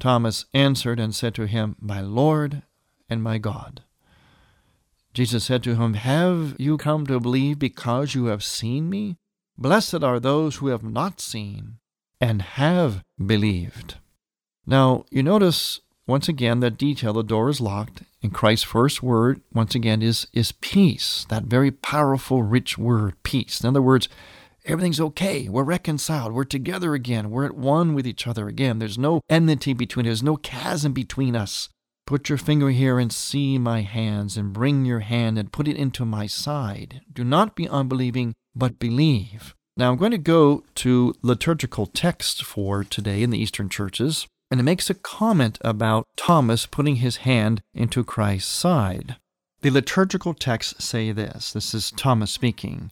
Thomas 0.00 0.44
answered 0.54 1.00
and 1.00 1.14
said 1.14 1.34
to 1.36 1.46
him, 1.46 1.74
My 1.80 2.00
Lord 2.00 2.62
and 3.08 3.22
my 3.22 3.38
God. 3.38 3.82
Jesus 5.14 5.44
said 5.44 5.62
to 5.64 5.74
him, 5.74 5.94
Have 5.94 6.54
you 6.58 6.76
come 6.76 7.06
to 7.06 7.18
believe 7.18 7.58
because 7.58 8.14
you 8.14 8.26
have 8.26 8.44
seen 8.44 8.88
me? 8.88 9.16
Blessed 9.56 10.04
are 10.04 10.20
those 10.20 10.56
who 10.56 10.68
have 10.68 10.84
not 10.84 11.20
seen 11.20 11.78
and 12.20 12.42
have 12.42 13.02
believed. 13.24 13.96
Now, 14.68 15.06
you 15.10 15.22
notice 15.22 15.80
once 16.06 16.28
again 16.28 16.60
that 16.60 16.76
detail 16.76 17.14
the 17.14 17.22
door 17.22 17.48
is 17.48 17.58
locked, 17.58 18.02
and 18.22 18.34
Christ's 18.34 18.66
first 18.66 19.02
word, 19.02 19.40
once 19.50 19.74
again, 19.74 20.02
is, 20.02 20.26
is 20.34 20.52
peace. 20.52 21.24
That 21.30 21.44
very 21.44 21.70
powerful, 21.70 22.42
rich 22.42 22.76
word, 22.76 23.14
peace. 23.22 23.62
In 23.62 23.68
other 23.70 23.80
words, 23.80 24.10
everything's 24.66 25.00
okay. 25.00 25.48
We're 25.48 25.64
reconciled. 25.64 26.34
We're 26.34 26.44
together 26.44 26.92
again. 26.92 27.30
We're 27.30 27.46
at 27.46 27.56
one 27.56 27.94
with 27.94 28.06
each 28.06 28.26
other 28.26 28.46
again. 28.46 28.78
There's 28.78 28.98
no 28.98 29.22
enmity 29.30 29.72
between 29.72 30.04
us, 30.04 30.08
there's 30.08 30.22
no 30.22 30.36
chasm 30.36 30.92
between 30.92 31.34
us. 31.34 31.70
Put 32.06 32.28
your 32.28 32.36
finger 32.36 32.68
here 32.68 32.98
and 32.98 33.10
see 33.10 33.56
my 33.56 33.80
hands, 33.80 34.36
and 34.36 34.52
bring 34.52 34.84
your 34.84 35.00
hand 35.00 35.38
and 35.38 35.50
put 35.50 35.66
it 35.66 35.78
into 35.78 36.04
my 36.04 36.26
side. 36.26 37.00
Do 37.10 37.24
not 37.24 37.56
be 37.56 37.66
unbelieving, 37.66 38.34
but 38.54 38.78
believe. 38.78 39.54
Now 39.78 39.92
I'm 39.92 39.96
going 39.96 40.10
to 40.10 40.18
go 40.18 40.64
to 40.74 41.14
liturgical 41.22 41.86
text 41.86 42.44
for 42.44 42.84
today 42.84 43.22
in 43.22 43.30
the 43.30 43.38
Eastern 43.38 43.70
churches, 43.70 44.26
and 44.50 44.60
it 44.60 44.64
makes 44.64 44.90
a 44.90 44.94
comment 44.94 45.58
about 45.62 46.06
Thomas 46.16 46.66
putting 46.66 46.96
his 46.96 47.18
hand 47.18 47.60
into 47.74 48.04
Christ's 48.04 48.50
side. 48.50 49.16
The 49.60 49.70
liturgical 49.70 50.34
texts 50.34 50.84
say 50.84 51.12
this 51.12 51.52
this 51.52 51.74
is 51.74 51.90
Thomas 51.90 52.30
speaking. 52.30 52.90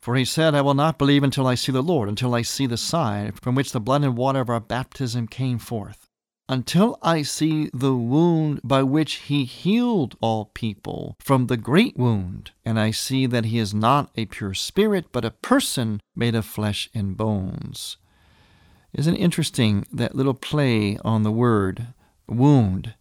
For 0.00 0.16
he 0.16 0.24
said, 0.26 0.54
I 0.54 0.60
will 0.60 0.74
not 0.74 0.98
believe 0.98 1.22
until 1.22 1.46
I 1.46 1.54
see 1.54 1.72
the 1.72 1.82
Lord, 1.82 2.10
until 2.10 2.34
I 2.34 2.42
see 2.42 2.66
the 2.66 2.76
side 2.76 3.40
from 3.40 3.54
which 3.54 3.72
the 3.72 3.80
blood 3.80 4.04
and 4.04 4.16
water 4.16 4.40
of 4.40 4.50
our 4.50 4.60
baptism 4.60 5.28
came 5.28 5.58
forth 5.58 6.04
until 6.48 6.98
I 7.02 7.22
see 7.22 7.70
the 7.72 7.94
wound 7.94 8.60
by 8.62 8.82
which 8.82 9.14
he 9.14 9.44
healed 9.44 10.16
all 10.20 10.46
people 10.54 11.16
from 11.18 11.46
the 11.46 11.56
great 11.56 11.96
wound, 11.96 12.50
and 12.64 12.78
I 12.78 12.90
see 12.90 13.26
that 13.26 13.46
he 13.46 13.58
is 13.58 13.72
not 13.72 14.10
a 14.16 14.26
pure 14.26 14.54
spirit, 14.54 15.06
but 15.12 15.24
a 15.24 15.30
person 15.30 16.00
made 16.14 16.34
of 16.34 16.44
flesh 16.44 16.90
and 16.94 17.16
bones. 17.16 17.96
Isn't 18.94 19.16
it 19.16 19.20
interesting 19.20 19.86
that 19.92 20.14
little 20.14 20.34
play 20.34 20.98
on 21.04 21.24
the 21.24 21.32
word 21.32 21.88
wound? 22.28 22.94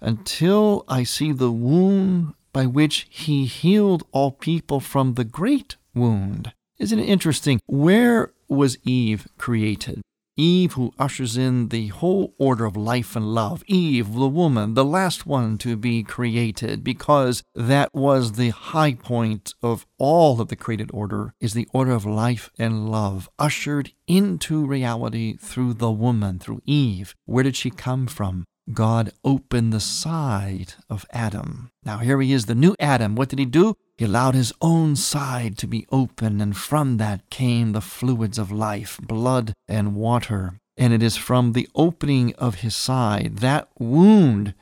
Until 0.00 0.84
I 0.88 1.02
see 1.02 1.32
the 1.32 1.50
wound 1.50 2.34
by 2.52 2.66
which 2.66 3.06
he 3.10 3.46
healed 3.46 4.04
all 4.12 4.30
people 4.30 4.78
from 4.78 5.14
the 5.14 5.24
great 5.24 5.76
wound. 5.94 6.52
Isn't 6.78 6.98
it 6.98 7.08
interesting? 7.08 7.60
Where 7.66 8.32
was 8.48 8.78
Eve 8.84 9.26
created? 9.36 10.02
Eve, 10.36 10.72
who 10.72 10.92
ushers 10.98 11.36
in 11.36 11.68
the 11.68 11.88
whole 11.88 12.34
order 12.38 12.64
of 12.64 12.76
life 12.76 13.14
and 13.14 13.34
love. 13.34 13.62
Eve, 13.66 14.14
the 14.14 14.28
woman, 14.28 14.74
the 14.74 14.84
last 14.84 15.26
one 15.26 15.58
to 15.58 15.76
be 15.76 16.02
created, 16.02 16.82
because 16.82 17.42
that 17.54 17.92
was 17.94 18.32
the 18.32 18.50
high 18.50 18.94
point 18.94 19.54
of 19.62 19.86
all 19.98 20.40
of 20.40 20.48
the 20.48 20.56
created 20.56 20.90
order, 20.92 21.34
is 21.40 21.54
the 21.54 21.68
order 21.72 21.92
of 21.92 22.06
life 22.06 22.50
and 22.58 22.90
love, 22.90 23.28
ushered 23.38 23.92
into 24.06 24.64
reality 24.66 25.36
through 25.36 25.74
the 25.74 25.90
woman, 25.90 26.38
through 26.38 26.62
Eve. 26.64 27.14
Where 27.26 27.44
did 27.44 27.56
she 27.56 27.70
come 27.70 28.06
from? 28.06 28.44
God 28.72 29.12
opened 29.24 29.72
the 29.72 29.80
side 29.80 30.74
of 30.88 31.04
Adam. 31.10 31.70
Now 31.84 31.98
here 31.98 32.20
he 32.20 32.32
is, 32.32 32.46
the 32.46 32.54
new 32.54 32.76
Adam. 32.78 33.16
What 33.16 33.28
did 33.28 33.40
he 33.40 33.44
do? 33.44 33.76
He 34.02 34.06
allowed 34.06 34.34
his 34.34 34.52
own 34.60 34.96
side 34.96 35.56
to 35.58 35.68
be 35.68 35.86
open, 35.92 36.40
and 36.40 36.56
from 36.56 36.96
that 36.96 37.30
came 37.30 37.70
the 37.70 37.80
fluids 37.80 38.36
of 38.36 38.50
life, 38.50 38.98
blood 39.00 39.52
and 39.68 39.94
water. 39.94 40.58
And 40.76 40.92
it 40.92 41.04
is 41.04 41.16
from 41.16 41.52
the 41.52 41.68
opening 41.76 42.34
of 42.34 42.56
his 42.56 42.74
side, 42.74 43.36
that 43.36 43.68
wound, 43.78 44.54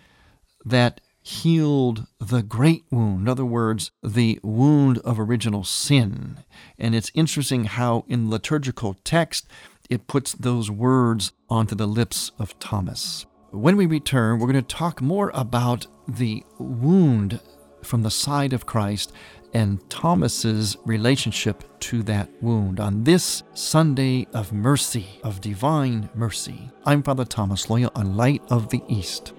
that 0.67 1.01
healed 1.23 2.07
the 2.19 2.43
great 2.43 2.85
wound. 2.91 3.23
In 3.23 3.29
other 3.31 3.47
words, 3.47 3.93
the 4.03 4.39
wound 4.43 4.99
of 4.99 5.19
original 5.19 5.65
sin. 5.65 6.41
And 6.79 6.95
it's 6.95 7.11
interesting 7.15 7.65
how 7.65 8.05
in 8.09 8.29
liturgical 8.29 8.99
text 9.05 9.49
it 9.89 10.07
puts 10.07 10.35
those 10.35 10.71
words 10.71 11.33
onto 11.49 11.75
the 11.75 11.89
lips 11.89 12.31
of 12.39 12.59
Thomas. 12.59 13.25
When 13.53 13.79
we 13.79 13.87
return, 13.87 14.39
we're 14.39 14.53
going 14.53 14.63
to 14.63 14.77
talk 14.77 15.01
more 15.01 15.31
about 15.33 15.87
the 16.07 16.45
wound 16.59 17.41
from 17.83 18.03
the 18.03 18.11
side 18.11 18.53
of 18.53 18.67
Christ 18.67 19.13
and 19.53 19.89
Thomas's 19.91 20.77
relationship 20.85 21.65
to 21.81 22.03
that 22.05 22.31
wound 22.41 22.79
on 22.79 23.05
this 23.05 23.43
Sunday 23.55 24.27
of 24.33 24.53
mercy, 24.53 25.07
of 25.25 25.41
divine 25.41 26.09
mercy. 26.15 26.71
I'm 26.85 27.03
Father 27.03 27.25
Thomas 27.25 27.67
Loya 27.67 27.91
on 27.95 28.17
Light 28.17 28.43
of 28.49 28.69
the 28.69 28.83
East. 28.89 29.33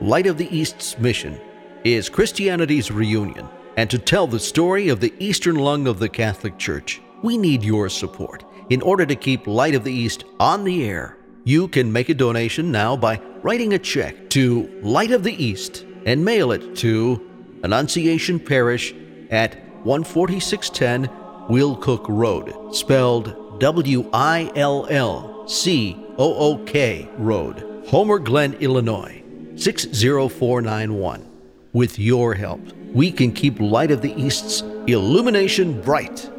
Light 0.00 0.26
of 0.26 0.38
the 0.38 0.56
East's 0.56 0.98
mission 0.98 1.40
is 1.84 2.08
Christianity's 2.08 2.90
reunion, 2.90 3.48
and 3.76 3.90
to 3.90 3.98
tell 3.98 4.26
the 4.26 4.38
story 4.38 4.88
of 4.88 5.00
the 5.00 5.12
Eastern 5.18 5.56
lung 5.56 5.88
of 5.88 5.98
the 5.98 6.08
Catholic 6.08 6.56
Church, 6.58 7.00
we 7.22 7.36
need 7.36 7.64
your 7.64 7.88
support 7.88 8.44
in 8.70 8.80
order 8.82 9.04
to 9.04 9.16
keep 9.16 9.46
Light 9.46 9.74
of 9.74 9.82
the 9.82 9.92
East 9.92 10.24
on 10.38 10.62
the 10.64 10.84
air 10.84 11.18
you 11.48 11.66
can 11.66 11.90
make 11.90 12.10
a 12.10 12.14
donation 12.14 12.70
now 12.70 12.94
by 12.94 13.18
writing 13.42 13.72
a 13.72 13.78
check 13.78 14.28
to 14.28 14.68
Light 14.82 15.12
of 15.12 15.22
the 15.22 15.32
East 15.42 15.86
and 16.08 16.24
mail 16.24 16.52
it 16.52 16.74
to 16.74 17.20
Annunciation 17.62 18.40
Parish 18.40 18.94
at 19.30 19.54
14610 19.84 21.06
Willcook 21.50 22.06
Road, 22.08 22.74
spelled 22.74 23.60
W 23.60 24.08
I 24.14 24.50
L 24.54 24.86
L 24.88 25.46
C 25.46 25.96
O 26.16 26.34
O 26.34 26.64
K 26.64 27.10
Road, 27.18 27.84
Homer 27.88 28.18
Glen, 28.18 28.54
Illinois 28.54 29.22
60491. 29.56 31.26
With 31.74 31.98
your 31.98 32.32
help, 32.32 32.60
we 32.94 33.12
can 33.12 33.30
keep 33.30 33.60
Light 33.60 33.90
of 33.90 34.00
the 34.00 34.14
East's 34.14 34.62
illumination 34.86 35.78
bright. 35.82 36.30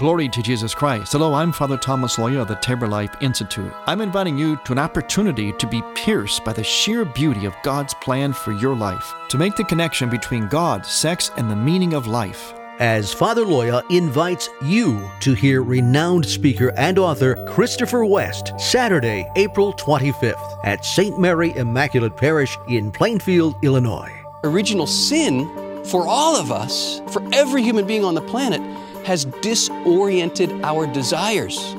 Glory 0.00 0.30
to 0.30 0.40
Jesus 0.40 0.74
Christ. 0.74 1.12
Hello, 1.12 1.34
I'm 1.34 1.52
Father 1.52 1.76
Thomas 1.76 2.16
Loya 2.16 2.40
of 2.40 2.48
the 2.48 2.54
Tabor 2.54 2.88
Life 2.88 3.14
Institute. 3.20 3.70
I'm 3.84 4.00
inviting 4.00 4.38
you 4.38 4.56
to 4.64 4.72
an 4.72 4.78
opportunity 4.78 5.52
to 5.52 5.66
be 5.66 5.82
pierced 5.94 6.42
by 6.42 6.54
the 6.54 6.64
sheer 6.64 7.04
beauty 7.04 7.44
of 7.44 7.54
God's 7.62 7.92
plan 7.92 8.32
for 8.32 8.52
your 8.52 8.74
life, 8.74 9.12
to 9.28 9.36
make 9.36 9.56
the 9.56 9.64
connection 9.64 10.08
between 10.08 10.48
God, 10.48 10.86
sex, 10.86 11.30
and 11.36 11.50
the 11.50 11.54
meaning 11.54 11.92
of 11.92 12.06
life. 12.06 12.54
As 12.78 13.12
Father 13.12 13.44
Loya 13.44 13.82
invites 13.90 14.48
you 14.64 15.06
to 15.20 15.34
hear 15.34 15.62
renowned 15.62 16.24
speaker 16.24 16.72
and 16.78 16.98
author 16.98 17.36
Christopher 17.46 18.06
West 18.06 18.58
Saturday, 18.58 19.30
April 19.36 19.74
25th 19.74 20.60
at 20.64 20.82
St. 20.82 21.20
Mary 21.20 21.54
Immaculate 21.56 22.16
Parish 22.16 22.56
in 22.68 22.90
Plainfield, 22.90 23.54
Illinois. 23.62 24.10
Original 24.44 24.86
sin 24.86 25.46
for 25.84 26.06
all 26.06 26.36
of 26.36 26.50
us, 26.50 27.02
for 27.10 27.22
every 27.34 27.62
human 27.62 27.86
being 27.86 28.04
on 28.04 28.14
the 28.14 28.22
planet, 28.22 28.62
has 29.04 29.26
disoriented 29.42 30.50
our 30.64 30.86
desires. 30.86 31.74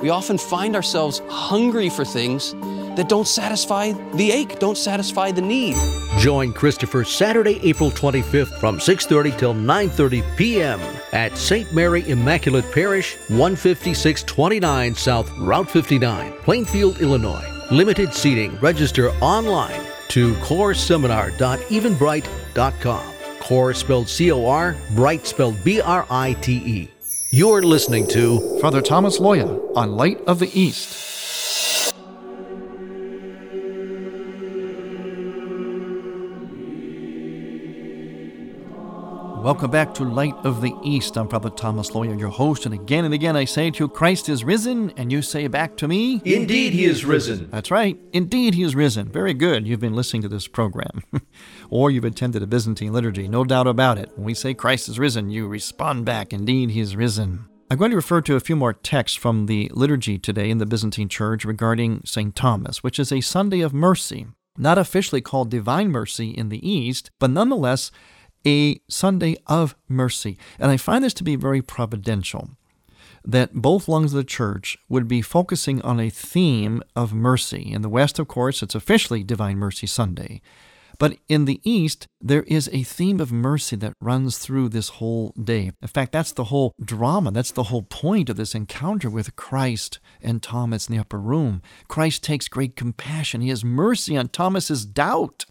We 0.00 0.10
often 0.10 0.38
find 0.38 0.76
ourselves 0.76 1.20
hungry 1.28 1.88
for 1.88 2.04
things 2.04 2.54
that 2.96 3.08
don't 3.08 3.26
satisfy 3.26 3.92
the 4.14 4.30
ache, 4.30 4.58
don't 4.58 4.76
satisfy 4.76 5.30
the 5.30 5.42
need. 5.42 5.76
Join 6.18 6.52
Christopher 6.52 7.04
Saturday, 7.04 7.60
April 7.62 7.90
25th 7.90 8.58
from 8.60 8.78
6:30 8.78 9.38
till 9.38 9.54
9:30 9.54 10.36
p.m. 10.36 10.80
at 11.12 11.36
St. 11.36 11.72
Mary 11.72 12.08
Immaculate 12.08 12.70
Parish, 12.72 13.16
15629 13.28 14.94
South 14.94 15.30
Route 15.38 15.70
59, 15.70 16.32
Plainfield, 16.42 17.00
Illinois. 17.00 17.44
Limited 17.70 18.14
seating. 18.14 18.58
Register 18.60 19.10
online 19.20 19.80
to 20.08 20.34
corseminar.eventbrite.com. 20.34 23.17
Cor 23.48 23.72
spelled 23.72 24.10
C 24.10 24.30
O 24.30 24.46
R, 24.46 24.76
Brite 24.94 25.26
spelled 25.26 25.64
B 25.64 25.80
R 25.80 26.06
I 26.10 26.34
T 26.34 26.52
E. 26.52 26.90
You're 27.30 27.62
listening 27.62 28.06
to 28.08 28.58
Father 28.60 28.82
Thomas 28.82 29.18
Loya 29.18 29.74
on 29.74 29.96
Light 29.96 30.20
of 30.26 30.38
the 30.38 30.50
East. 30.52 31.07
Welcome 39.48 39.70
back 39.70 39.94
to 39.94 40.04
Light 40.04 40.34
of 40.44 40.60
the 40.60 40.74
East. 40.84 41.16
I'm 41.16 41.26
Father 41.26 41.48
Thomas 41.48 41.92
Loya, 41.92 42.20
your 42.20 42.28
host, 42.28 42.66
and 42.66 42.74
again 42.74 43.06
and 43.06 43.14
again 43.14 43.34
I 43.34 43.46
say 43.46 43.70
to 43.70 43.84
you, 43.84 43.88
Christ 43.88 44.28
is 44.28 44.44
risen, 44.44 44.90
and 44.98 45.10
you 45.10 45.22
say 45.22 45.46
back 45.46 45.74
to 45.78 45.88
me, 45.88 46.20
Indeed, 46.22 46.74
he 46.74 46.84
is 46.84 47.06
risen. 47.06 47.48
That's 47.50 47.70
right. 47.70 47.98
Indeed, 48.12 48.52
he 48.52 48.62
is 48.62 48.76
risen. 48.76 49.08
Very 49.08 49.32
good. 49.32 49.66
You've 49.66 49.80
been 49.80 49.96
listening 49.96 50.20
to 50.20 50.28
this 50.28 50.46
program, 50.46 51.02
or 51.70 51.90
you've 51.90 52.04
attended 52.04 52.42
a 52.42 52.46
Byzantine 52.46 52.92
liturgy. 52.92 53.26
No 53.26 53.42
doubt 53.42 53.66
about 53.66 53.96
it. 53.96 54.10
When 54.16 54.26
we 54.26 54.34
say 54.34 54.52
Christ 54.52 54.86
is 54.86 54.98
risen, 54.98 55.30
you 55.30 55.48
respond 55.48 56.04
back, 56.04 56.34
Indeed, 56.34 56.72
he 56.72 56.80
is 56.80 56.94
risen. 56.94 57.46
I'm 57.70 57.78
going 57.78 57.92
to 57.92 57.96
refer 57.96 58.20
to 58.20 58.36
a 58.36 58.40
few 58.40 58.54
more 58.54 58.74
texts 58.74 59.16
from 59.16 59.46
the 59.46 59.70
liturgy 59.72 60.18
today 60.18 60.50
in 60.50 60.58
the 60.58 60.66
Byzantine 60.66 61.08
Church 61.08 61.46
regarding 61.46 62.02
St. 62.04 62.36
Thomas, 62.36 62.82
which 62.82 62.98
is 62.98 63.10
a 63.10 63.22
Sunday 63.22 63.62
of 63.62 63.72
mercy, 63.72 64.26
not 64.58 64.76
officially 64.76 65.22
called 65.22 65.48
Divine 65.48 65.88
Mercy 65.88 66.32
in 66.32 66.50
the 66.50 66.70
East, 66.70 67.10
but 67.18 67.30
nonetheless 67.30 67.90
a 68.46 68.80
Sunday 68.88 69.36
of 69.46 69.74
mercy. 69.88 70.38
And 70.58 70.70
I 70.70 70.76
find 70.76 71.04
this 71.04 71.14
to 71.14 71.24
be 71.24 71.36
very 71.36 71.62
providential 71.62 72.50
that 73.24 73.54
both 73.54 73.88
lungs 73.88 74.12
of 74.12 74.16
the 74.16 74.24
church 74.24 74.78
would 74.88 75.06
be 75.08 75.20
focusing 75.20 75.82
on 75.82 76.00
a 76.00 76.10
theme 76.10 76.82
of 76.96 77.12
mercy. 77.12 77.70
In 77.72 77.82
the 77.82 77.88
West, 77.88 78.18
of 78.18 78.28
course, 78.28 78.62
it's 78.62 78.74
officially 78.74 79.22
Divine 79.22 79.58
Mercy 79.58 79.86
Sunday. 79.86 80.40
But 80.98 81.18
in 81.28 81.44
the 81.44 81.60
East, 81.62 82.08
there 82.20 82.42
is 82.44 82.68
a 82.72 82.82
theme 82.82 83.20
of 83.20 83.30
mercy 83.30 83.76
that 83.76 83.94
runs 84.00 84.38
through 84.38 84.70
this 84.70 84.88
whole 84.88 85.32
day. 85.40 85.70
In 85.80 85.88
fact, 85.88 86.10
that's 86.10 86.32
the 86.32 86.44
whole 86.44 86.74
drama. 86.82 87.30
That's 87.30 87.52
the 87.52 87.64
whole 87.64 87.82
point 87.82 88.28
of 88.28 88.36
this 88.36 88.54
encounter 88.54 89.08
with 89.08 89.36
Christ 89.36 90.00
and 90.20 90.42
Thomas 90.42 90.88
in 90.88 90.96
the 90.96 91.00
upper 91.00 91.20
room. 91.20 91.62
Christ 91.86 92.24
takes 92.24 92.48
great 92.48 92.74
compassion. 92.74 93.42
He 93.42 93.50
has 93.50 93.64
mercy 93.64 94.16
on 94.16 94.28
Thomas's 94.28 94.84
doubt. 94.84 95.44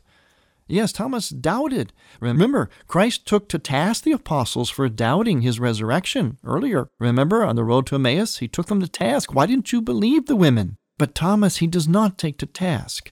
Yes, 0.67 0.91
Thomas 0.91 1.29
doubted. 1.29 1.93
Remember, 2.19 2.69
Christ 2.87 3.25
took 3.25 3.47
to 3.49 3.59
task 3.59 4.03
the 4.03 4.11
apostles 4.11 4.69
for 4.69 4.89
doubting 4.89 5.41
his 5.41 5.59
resurrection 5.59 6.37
earlier. 6.43 6.89
Remember, 6.99 7.43
on 7.43 7.55
the 7.55 7.63
road 7.63 7.87
to 7.87 7.95
Emmaus, 7.95 8.37
he 8.37 8.47
took 8.47 8.67
them 8.67 8.81
to 8.81 8.87
task. 8.87 9.33
Why 9.33 9.45
didn't 9.45 9.71
you 9.71 9.81
believe 9.81 10.25
the 10.25 10.35
women? 10.35 10.77
But 10.97 11.15
Thomas, 11.15 11.57
he 11.57 11.67
does 11.67 11.87
not 11.87 12.17
take 12.17 12.37
to 12.39 12.45
task. 12.45 13.11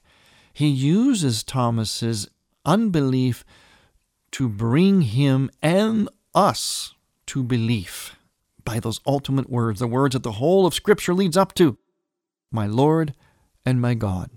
He 0.52 0.68
uses 0.68 1.42
Thomas's 1.42 2.28
unbelief 2.64 3.44
to 4.32 4.48
bring 4.48 5.02
him 5.02 5.50
and 5.62 6.08
us 6.34 6.94
to 7.26 7.42
belief 7.42 8.16
by 8.64 8.80
those 8.80 9.00
ultimate 9.06 9.48
words, 9.48 9.80
the 9.80 9.86
words 9.86 10.12
that 10.12 10.22
the 10.22 10.32
whole 10.32 10.66
of 10.66 10.74
Scripture 10.74 11.14
leads 11.14 11.36
up 11.36 11.54
to 11.54 11.78
My 12.50 12.66
Lord 12.66 13.14
and 13.64 13.80
my 13.80 13.94
God. 13.94 14.30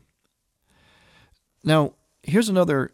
Now, 1.64 1.94
here's 2.24 2.50
another 2.50 2.94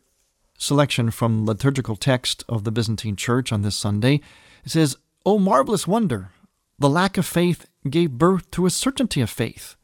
selection 0.58 1.12
from 1.12 1.46
liturgical 1.46 1.96
text 1.96 2.44
of 2.48 2.64
the 2.64 2.72
Byzantine 2.72 3.16
Church 3.16 3.52
on 3.52 3.62
this 3.62 3.76
Sunday. 3.76 4.22
It 4.64 4.72
says, 4.72 4.98
O 5.26 5.40
marvelous 5.40 5.88
wonder! 5.88 6.32
The 6.80 6.90
lack 6.90 7.18
of 7.18 7.26
faith 7.26 7.68
gave 7.90 8.12
birth 8.12 8.52
to 8.52 8.66
a 8.66 8.70
certainty 8.70 9.22
of 9.22 9.30
faith. 9.30 9.76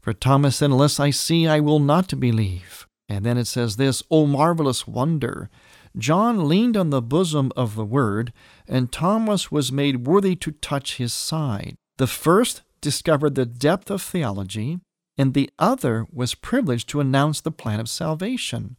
For 0.00 0.12
Thomas 0.12 0.62
Unless 0.62 1.00
I 1.00 1.10
see, 1.10 1.48
I 1.48 1.60
will 1.60 1.80
not 1.80 2.18
believe. 2.20 2.86
And 3.08 3.24
then 3.24 3.38
it 3.38 3.46
says 3.46 3.76
this, 3.76 4.02
O 4.10 4.26
marvelous 4.26 4.86
wonder! 4.86 5.50
John 5.96 6.48
leaned 6.48 6.76
on 6.76 6.90
the 6.90 7.02
bosom 7.02 7.52
of 7.56 7.76
the 7.76 7.84
Word, 7.84 8.32
and 8.66 8.90
Thomas 8.90 9.52
was 9.52 9.70
made 9.70 10.06
worthy 10.06 10.34
to 10.36 10.50
touch 10.50 10.96
his 10.96 11.12
side. 11.12 11.76
The 11.98 12.08
first 12.08 12.62
discovered 12.80 13.34
the 13.34 13.46
depth 13.46 13.90
of 13.90 14.02
theology, 14.02 14.80
and 15.16 15.32
the 15.34 15.50
other 15.58 16.06
was 16.12 16.34
privileged 16.34 16.88
to 16.90 17.00
announce 17.00 17.40
the 17.40 17.52
plan 17.52 17.78
of 17.78 17.88
salvation 17.88 18.76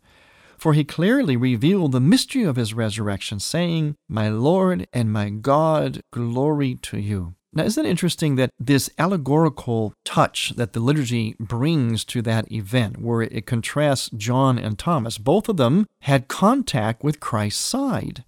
for 0.58 0.74
he 0.74 0.84
clearly 0.84 1.38
revealed 1.38 1.92
the 1.92 2.00
mystery 2.00 2.44
of 2.44 2.56
his 2.56 2.74
resurrection, 2.74 3.40
saying, 3.40 3.96
My 4.10 4.30
Lord 4.30 4.88
and 4.94 5.12
my 5.12 5.30
God, 5.30 6.02
glory 6.12 6.76
to 6.84 7.00
you. 7.00 7.36
Now, 7.54 7.64
isn't 7.64 7.86
it 7.86 7.90
interesting 7.90 8.36
that 8.36 8.50
this 8.60 8.90
allegorical 9.00 9.94
touch 10.04 10.54
that 10.58 10.74
the 10.74 10.82
liturgy 10.82 11.36
brings 11.40 12.04
to 12.06 12.22
that 12.24 12.52
event, 12.52 13.00
where 13.00 13.22
it 13.22 13.46
contrasts 13.46 14.10
John 14.10 14.60
and 14.60 14.78
Thomas, 14.78 15.18
both 15.18 15.48
of 15.48 15.56
them 15.56 15.88
had 16.02 16.28
contact 16.28 17.02
with 17.02 17.22
Christ's 17.22 17.64
side. 17.64 18.26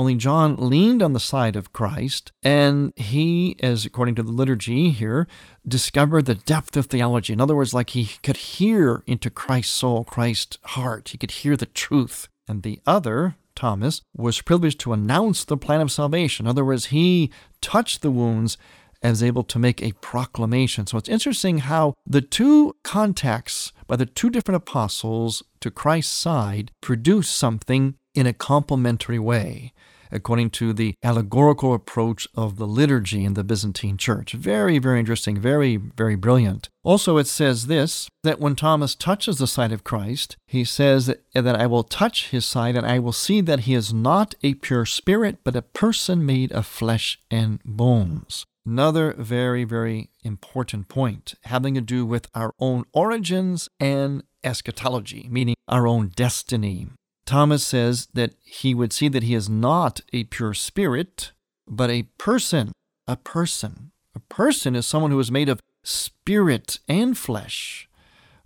Only 0.00 0.14
John 0.14 0.56
leaned 0.56 1.02
on 1.02 1.12
the 1.12 1.20
side 1.20 1.56
of 1.56 1.74
Christ, 1.74 2.32
and 2.42 2.94
he, 2.96 3.54
as 3.62 3.84
according 3.84 4.14
to 4.14 4.22
the 4.22 4.32
liturgy 4.32 4.88
here, 4.88 5.28
discovered 5.68 6.24
the 6.24 6.36
depth 6.36 6.74
of 6.78 6.86
theology. 6.86 7.34
In 7.34 7.40
other 7.40 7.54
words, 7.54 7.74
like 7.74 7.90
he 7.90 8.06
could 8.22 8.38
hear 8.38 9.02
into 9.06 9.28
Christ's 9.28 9.76
soul, 9.76 10.04
Christ's 10.04 10.56
heart. 10.62 11.10
He 11.10 11.18
could 11.18 11.32
hear 11.32 11.54
the 11.54 11.66
truth. 11.66 12.28
And 12.48 12.62
the 12.62 12.80
other, 12.86 13.36
Thomas, 13.54 14.00
was 14.16 14.40
privileged 14.40 14.80
to 14.80 14.94
announce 14.94 15.44
the 15.44 15.58
plan 15.58 15.82
of 15.82 15.92
salvation. 15.92 16.46
In 16.46 16.50
other 16.50 16.64
words, 16.64 16.86
he 16.86 17.30
touched 17.60 18.00
the 18.00 18.10
wounds 18.10 18.56
and 19.02 19.10
was 19.10 19.22
able 19.22 19.44
to 19.44 19.58
make 19.58 19.82
a 19.82 19.92
proclamation. 20.00 20.86
So 20.86 20.96
it's 20.96 21.10
interesting 21.10 21.58
how 21.58 21.92
the 22.06 22.22
two 22.22 22.74
contacts 22.84 23.72
by 23.86 23.96
the 23.96 24.06
two 24.06 24.30
different 24.30 24.56
apostles 24.56 25.42
to 25.60 25.70
Christ's 25.70 26.16
side 26.16 26.70
produce 26.80 27.28
something 27.28 27.96
in 28.14 28.26
a 28.26 28.32
complementary 28.32 29.18
way 29.18 29.74
according 30.12 30.50
to 30.50 30.72
the 30.72 30.94
allegorical 31.02 31.74
approach 31.74 32.26
of 32.34 32.56
the 32.56 32.66
liturgy 32.66 33.24
in 33.24 33.34
the 33.34 33.44
Byzantine 33.44 33.96
church. 33.96 34.32
Very, 34.32 34.78
very 34.78 34.98
interesting, 34.98 35.38
very, 35.38 35.76
very 35.76 36.14
brilliant. 36.14 36.68
Also, 36.82 37.18
it 37.18 37.26
says 37.26 37.66
this 37.66 38.08
that 38.22 38.40
when 38.40 38.54
Thomas 38.54 38.94
touches 38.94 39.38
the 39.38 39.46
side 39.46 39.72
of 39.72 39.84
Christ, 39.84 40.36
he 40.46 40.64
says 40.64 41.06
that, 41.34 41.60
I 41.60 41.66
will 41.66 41.84
touch 41.84 42.28
his 42.30 42.44
side 42.44 42.76
and 42.76 42.86
I 42.86 42.98
will 42.98 43.12
see 43.12 43.40
that 43.42 43.60
he 43.60 43.74
is 43.74 43.92
not 43.92 44.34
a 44.42 44.54
pure 44.54 44.86
spirit, 44.86 45.38
but 45.44 45.56
a 45.56 45.62
person 45.62 46.24
made 46.24 46.52
of 46.52 46.66
flesh 46.66 47.18
and 47.30 47.60
bones. 47.64 48.44
Another 48.66 49.14
very, 49.14 49.64
very 49.64 50.10
important 50.22 50.88
point 50.88 51.34
having 51.44 51.74
to 51.74 51.80
do 51.80 52.04
with 52.04 52.28
our 52.34 52.54
own 52.58 52.84
origins 52.92 53.68
and 53.78 54.22
eschatology, 54.44 55.28
meaning 55.30 55.56
our 55.66 55.86
own 55.86 56.12
destiny. 56.14 56.88
Thomas 57.30 57.64
says 57.64 58.08
that 58.12 58.34
he 58.42 58.74
would 58.74 58.92
see 58.92 59.06
that 59.06 59.22
he 59.22 59.34
is 59.34 59.48
not 59.48 60.00
a 60.12 60.24
pure 60.24 60.52
spirit, 60.52 61.30
but 61.64 61.88
a 61.88 62.02
person. 62.18 62.72
A 63.06 63.14
person. 63.14 63.92
A 64.16 64.18
person 64.18 64.74
is 64.74 64.84
someone 64.84 65.12
who 65.12 65.20
is 65.20 65.30
made 65.30 65.48
of 65.48 65.60
spirit 65.84 66.80
and 66.88 67.16
flesh, 67.16 67.88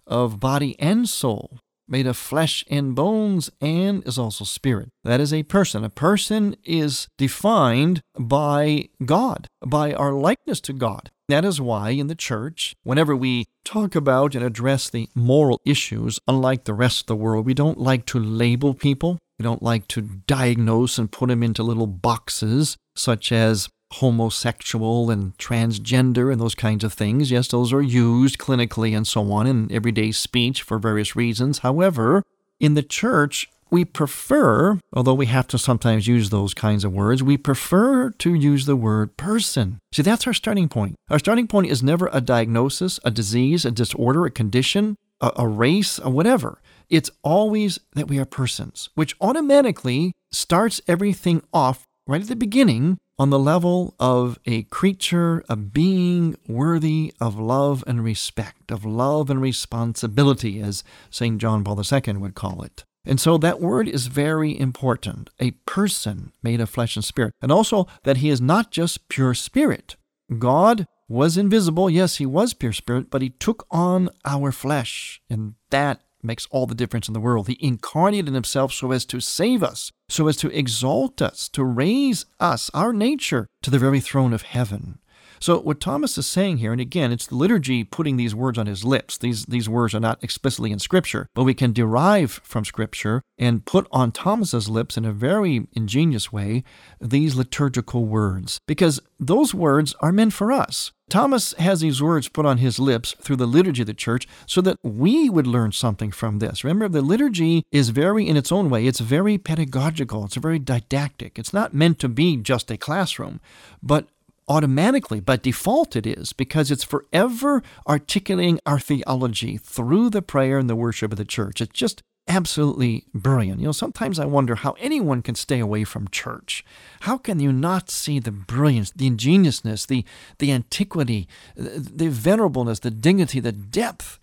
of 0.07 0.39
body 0.39 0.77
and 0.79 1.09
soul, 1.09 1.59
made 1.89 2.07
of 2.07 2.19
flesh 2.19 2.63
and 2.69 2.95
bones, 2.95 3.49
and 3.59 4.07
is 4.07 4.19
also 4.19 4.45
spirit. 4.45 4.91
That 5.03 5.19
is 5.19 5.33
a 5.33 5.45
person. 5.45 5.83
A 5.83 5.89
person 5.89 6.55
is 6.63 7.09
defined 7.17 8.03
by 8.19 8.91
God, 9.03 9.47
by 9.65 9.95
our 9.95 10.13
likeness 10.13 10.61
to 10.61 10.75
God. 10.75 11.11
That 11.31 11.47
is 11.47 11.59
why 11.59 11.91
in 11.91 12.09
the 12.09 12.15
church, 12.15 12.75
whenever 12.83 13.17
we 13.17 13.47
talk 13.65 13.95
about 13.95 14.35
and 14.35 14.45
address 14.45 14.89
the 14.89 15.09
moral 15.15 15.61
issues, 15.65 16.21
unlike 16.29 16.65
the 16.65 16.75
rest 16.75 17.03
of 17.03 17.07
the 17.07 17.17
world, 17.17 17.47
we 17.47 17.55
don't 17.55 17.79
like 17.79 18.07
to 18.07 18.19
label 18.19 18.75
people. 18.75 19.19
We 19.39 19.43
don't 19.43 19.63
like 19.63 19.89
to 19.89 20.03
diagnose 20.03 20.99
and 20.99 21.11
put 21.11 21.29
them 21.29 21.43
into 21.43 21.63
little 21.63 21.87
boxes, 21.87 22.77
such 22.95 23.33
as 23.33 23.69
homosexual 23.95 25.11
and 25.11 25.37
transgender 25.39 26.33
and 26.33 26.41
those 26.41 26.55
kinds 26.55 26.85
of 26.85 26.93
things. 26.93 27.31
Yes, 27.31 27.49
those 27.49 27.73
are 27.73 27.83
used 27.83 28.39
clinically 28.39 28.97
and 28.97 29.07
so 29.07 29.31
on 29.33 29.47
in 29.47 29.71
everyday 29.73 30.13
speech 30.13 30.63
for 30.63 30.79
various 30.79 31.15
reasons. 31.15 31.59
However, 31.59 32.23
in 32.61 32.75
the 32.75 32.83
church, 32.83 33.49
we 33.71 33.85
prefer, 33.85 34.79
although 34.93 35.15
we 35.15 35.27
have 35.27 35.49
to 35.49 35.59
sometimes 35.59 36.07
use 36.07 36.31
those 36.31 36.55
kinds 36.55 36.85
of 36.85 36.93
words, 36.93 37.23
we 37.23 37.37
prefer 37.37 38.11
to 38.11 38.35
use 38.35 38.67
the 38.67 38.77
word 38.77 39.17
person. 39.17 39.79
See, 39.93 40.03
that's 40.03 40.27
our 40.27 40.33
starting 40.33 40.69
point. 40.69 40.97
Our 41.11 41.19
starting 41.19 41.47
point 41.47 41.69
is 41.69 41.83
never 41.83 42.09
a 42.13 42.21
diagnosis, 42.21 43.01
a 43.05 43.11
disease, 43.11 43.65
a 43.65 43.71
disorder, 43.71 44.27
a 44.27 44.31
condition, 44.31 44.97
a, 45.21 45.33
a 45.37 45.49
race, 45.49 45.99
or 45.99 46.13
whatever. 46.13 46.61
It's 46.89 47.11
always 47.23 47.81
that 47.95 48.09
we 48.09 48.19
are 48.19 48.25
persons, 48.25 48.91
which 48.95 49.17
automatically 49.21 50.13
starts 50.31 50.81
everything 50.87 51.43
off 51.53 51.85
right 52.07 52.21
at 52.21 52.29
the 52.29 52.37
beginning 52.37 52.99
on 53.19 53.31
the 53.31 53.39
level 53.39 53.95
of 54.01 54.39
a 54.45 54.65
creature, 54.65 55.45
a 55.49 55.57
being 55.57 56.37
worthy 56.49 57.15
of 57.21 57.39
love 57.39 57.85
and 57.87 58.03
respect, 58.03 58.71
of 58.71 58.85
love 58.85 59.31
and 59.31 59.41
responsibility, 59.41 60.61
as 60.61 60.83
St. 61.11 61.39
John 61.39 61.63
Paul 61.63 61.81
II 61.81 62.15
would 62.15 62.35
call 62.35 62.63
it. 62.63 62.85
And 63.05 63.21
so 63.21 63.37
that 63.39 63.61
word 63.61 63.89
is 63.89 64.07
very 64.07 64.59
important 64.59 65.31
a 65.39 65.53
person 65.67 66.33
made 66.43 66.61
of 66.61 66.71
flesh 66.71 66.97
and 66.97 67.05
spirit. 67.05 67.35
And 67.43 67.53
also 67.53 67.87
that 68.05 68.19
he 68.19 68.31
is 68.31 68.41
not 68.41 68.71
just 68.71 69.09
pure 69.09 69.35
spirit. 69.35 69.97
God 70.39 70.87
was 71.09 71.37
invisible. 71.37 71.91
Yes, 71.91 72.17
he 72.17 72.27
was 72.27 72.55
pure 72.55 72.73
spirit, 72.73 73.11
but 73.11 73.23
he 73.23 73.31
took 73.31 73.67
on 73.71 74.09
our 74.25 74.51
flesh. 74.53 75.21
And 75.29 75.55
that 75.71 76.01
makes 76.23 76.47
all 76.51 76.67
the 76.67 76.75
difference 76.75 77.07
in 77.07 77.15
the 77.15 77.21
world. 77.21 77.49
He 77.49 77.59
incarnated 77.61 78.33
himself 78.33 78.73
so 78.73 78.91
as 78.93 79.05
to 79.07 79.21
save 79.21 79.63
us, 79.63 79.93
so 80.09 80.27
as 80.27 80.37
to 80.39 80.49
exalt 80.49 81.21
us, 81.21 81.49
to 81.51 81.63
raise 81.63 82.25
us, 82.41 82.71
our 82.73 82.93
nature, 82.93 83.47
to 83.63 83.71
the 83.71 83.79
very 83.79 84.01
throne 84.01 84.33
of 84.33 84.43
heaven. 84.43 84.99
So 85.45 85.61
what 85.61 85.79
Thomas 85.79 86.17
is 86.17 86.27
saying 86.27 86.57
here, 86.57 86.73
and 86.73 86.81
again, 86.81 87.13
it's 87.13 87.27
the 87.27 87.35
liturgy 87.35 87.85
putting 87.85 88.17
these 88.17 88.35
words 88.35 88.57
on 88.57 88.65
his 88.65 88.83
lips. 88.83 89.19
These 89.19 89.45
these 89.45 89.69
words 89.69 89.95
are 89.95 90.01
not 90.01 90.25
explicitly 90.25 90.73
in 90.73 90.79
Scripture, 90.79 91.29
but 91.35 91.45
we 91.45 91.53
can 91.53 91.75
derive 91.75 92.41
from 92.43 92.65
Scripture 92.65 93.21
and 93.37 93.67
put 93.67 93.87
on 93.93 94.11
Thomas's 94.11 94.71
lips 94.71 94.97
in 94.97 95.05
a 95.05 95.13
very 95.13 95.69
ingenious 95.73 96.33
way 96.33 96.65
these 96.99 97.35
liturgical 97.35 98.07
words, 98.07 98.59
because 98.67 99.01
those 99.21 99.53
words 99.53 99.95
are 100.01 100.13
meant 100.13 100.33
for 100.33 100.51
us. 100.51 100.93
Thomas 101.11 101.53
has 101.59 101.81
these 101.81 102.01
words 102.01 102.31
put 102.31 102.47
on 102.47 102.57
his 102.57 102.79
lips 102.79 103.15
through 103.21 103.37
the 103.37 103.45
liturgy 103.45 103.83
of 103.83 103.87
the 103.87 103.93
church 103.93 104.27
so 104.47 104.63
that 104.63 104.79
we 104.83 105.29
would 105.29 105.47
learn 105.47 105.73
something 105.73 106.11
from 106.11 106.39
this. 106.39 106.65
Remember, 106.65 106.89
the 106.89 107.03
liturgy 107.03 107.65
is 107.71 107.91
very, 107.91 108.27
in 108.27 108.39
its 108.39 108.51
own 108.51 108.71
way, 108.71 108.87
it's 108.87 109.01
very 109.01 109.37
pedagogical, 109.37 110.25
it's 110.25 110.37
very 110.37 110.59
didactic. 110.59 111.39
It's 111.39 111.53
not 111.53 111.75
meant 111.75 111.99
to 111.99 112.09
be 112.09 112.39
just 112.39 112.71
a 112.71 112.79
classroom, 112.79 113.41
but 113.83 114.09
automatically, 114.49 115.21
by 115.21 115.37
default, 115.37 115.97
it 115.97 116.07
is 116.07 116.33
because 116.33 116.71
it's 116.71 116.85
forever 116.85 117.63
articulating 117.89 118.61
our 118.67 118.79
theology 118.79 119.57
through 119.57 120.11
the 120.11 120.23
prayer 120.23 120.59
and 120.59 120.69
the 120.69 120.77
worship 120.77 121.13
of 121.13 121.19
the 121.19 121.25
church. 121.25 121.61
It's 121.61 121.73
just 121.73 122.03
absolutely 122.27 123.05
brilliant. 123.13 123.61
You 123.61 123.67
know, 123.67 123.73
sometimes 123.73 124.19
I 124.19 124.25
wonder 124.25 124.55
how 124.55 124.75
anyone 124.79 125.23
can 125.23 125.35
stay 125.35 125.59
away 125.61 125.85
from 125.85 126.09
church. 126.09 126.65
How 127.01 127.19
can 127.19 127.39
you 127.41 127.53
not 127.53 127.91
see 127.91 128.19
the 128.19 128.33
brilliance, 128.33 128.91
the 128.91 129.07
ingeniousness, 129.07 129.87
the, 129.87 130.05
the 130.39 130.53
antiquity, 130.53 131.29
the 131.57 132.09
venerableness, 132.09 132.81
the 132.81 132.91
dignity, 132.91 133.41
the 133.41 133.53
depth 133.53 134.19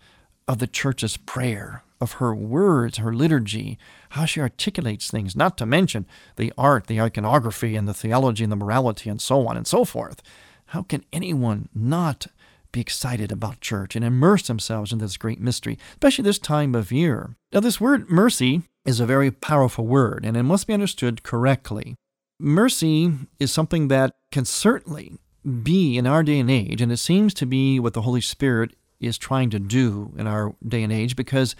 of 0.48 0.58
the 0.58 0.66
church's 0.66 1.16
prayer, 1.16 1.84
of 2.02 2.14
her 2.14 2.34
words, 2.34 2.98
her 2.98 3.14
liturgy, 3.14 3.78
how 4.10 4.24
she 4.24 4.40
articulates 4.40 5.10
things, 5.10 5.36
not 5.36 5.56
to 5.58 5.64
mention 5.64 6.04
the 6.36 6.52
art, 6.58 6.88
the 6.88 7.00
iconography, 7.00 7.76
and 7.76 7.86
the 7.88 7.94
theology 7.94 8.42
and 8.42 8.52
the 8.52 8.56
morality, 8.56 9.08
and 9.08 9.20
so 9.20 9.46
on 9.46 9.56
and 9.56 9.66
so 9.66 9.84
forth. 9.84 10.20
How 10.66 10.82
can 10.82 11.04
anyone 11.12 11.68
not 11.74 12.26
be 12.72 12.80
excited 12.80 13.30
about 13.30 13.60
church 13.60 13.94
and 13.94 14.04
immerse 14.04 14.46
themselves 14.46 14.92
in 14.92 14.98
this 14.98 15.18
great 15.18 15.40
mystery, 15.40 15.78
especially 15.92 16.24
this 16.24 16.38
time 16.38 16.74
of 16.74 16.90
year. 16.90 17.36
Now, 17.52 17.60
this 17.60 17.80
word 17.80 18.10
mercy 18.10 18.62
is 18.84 18.98
a 18.98 19.06
very 19.06 19.30
powerful 19.30 19.86
word, 19.86 20.24
and 20.24 20.36
it 20.36 20.42
must 20.42 20.66
be 20.66 20.72
understood 20.72 21.22
correctly. 21.22 21.94
Mercy 22.40 23.12
is 23.38 23.52
something 23.52 23.88
that 23.88 24.16
can 24.32 24.44
certainly 24.44 25.18
be 25.62 25.98
in 25.98 26.06
our 26.06 26.22
day 26.22 26.40
and 26.40 26.50
age, 26.50 26.80
and 26.80 26.90
it 26.90 26.96
seems 26.96 27.34
to 27.34 27.46
be 27.46 27.78
what 27.78 27.92
the 27.92 28.02
Holy 28.02 28.20
Spirit 28.20 28.74
is 29.00 29.18
trying 29.18 29.50
to 29.50 29.58
do 29.58 30.12
in 30.16 30.26
our 30.26 30.54
day 30.66 30.82
and 30.82 30.92
age 30.92 31.14
because 31.14 31.54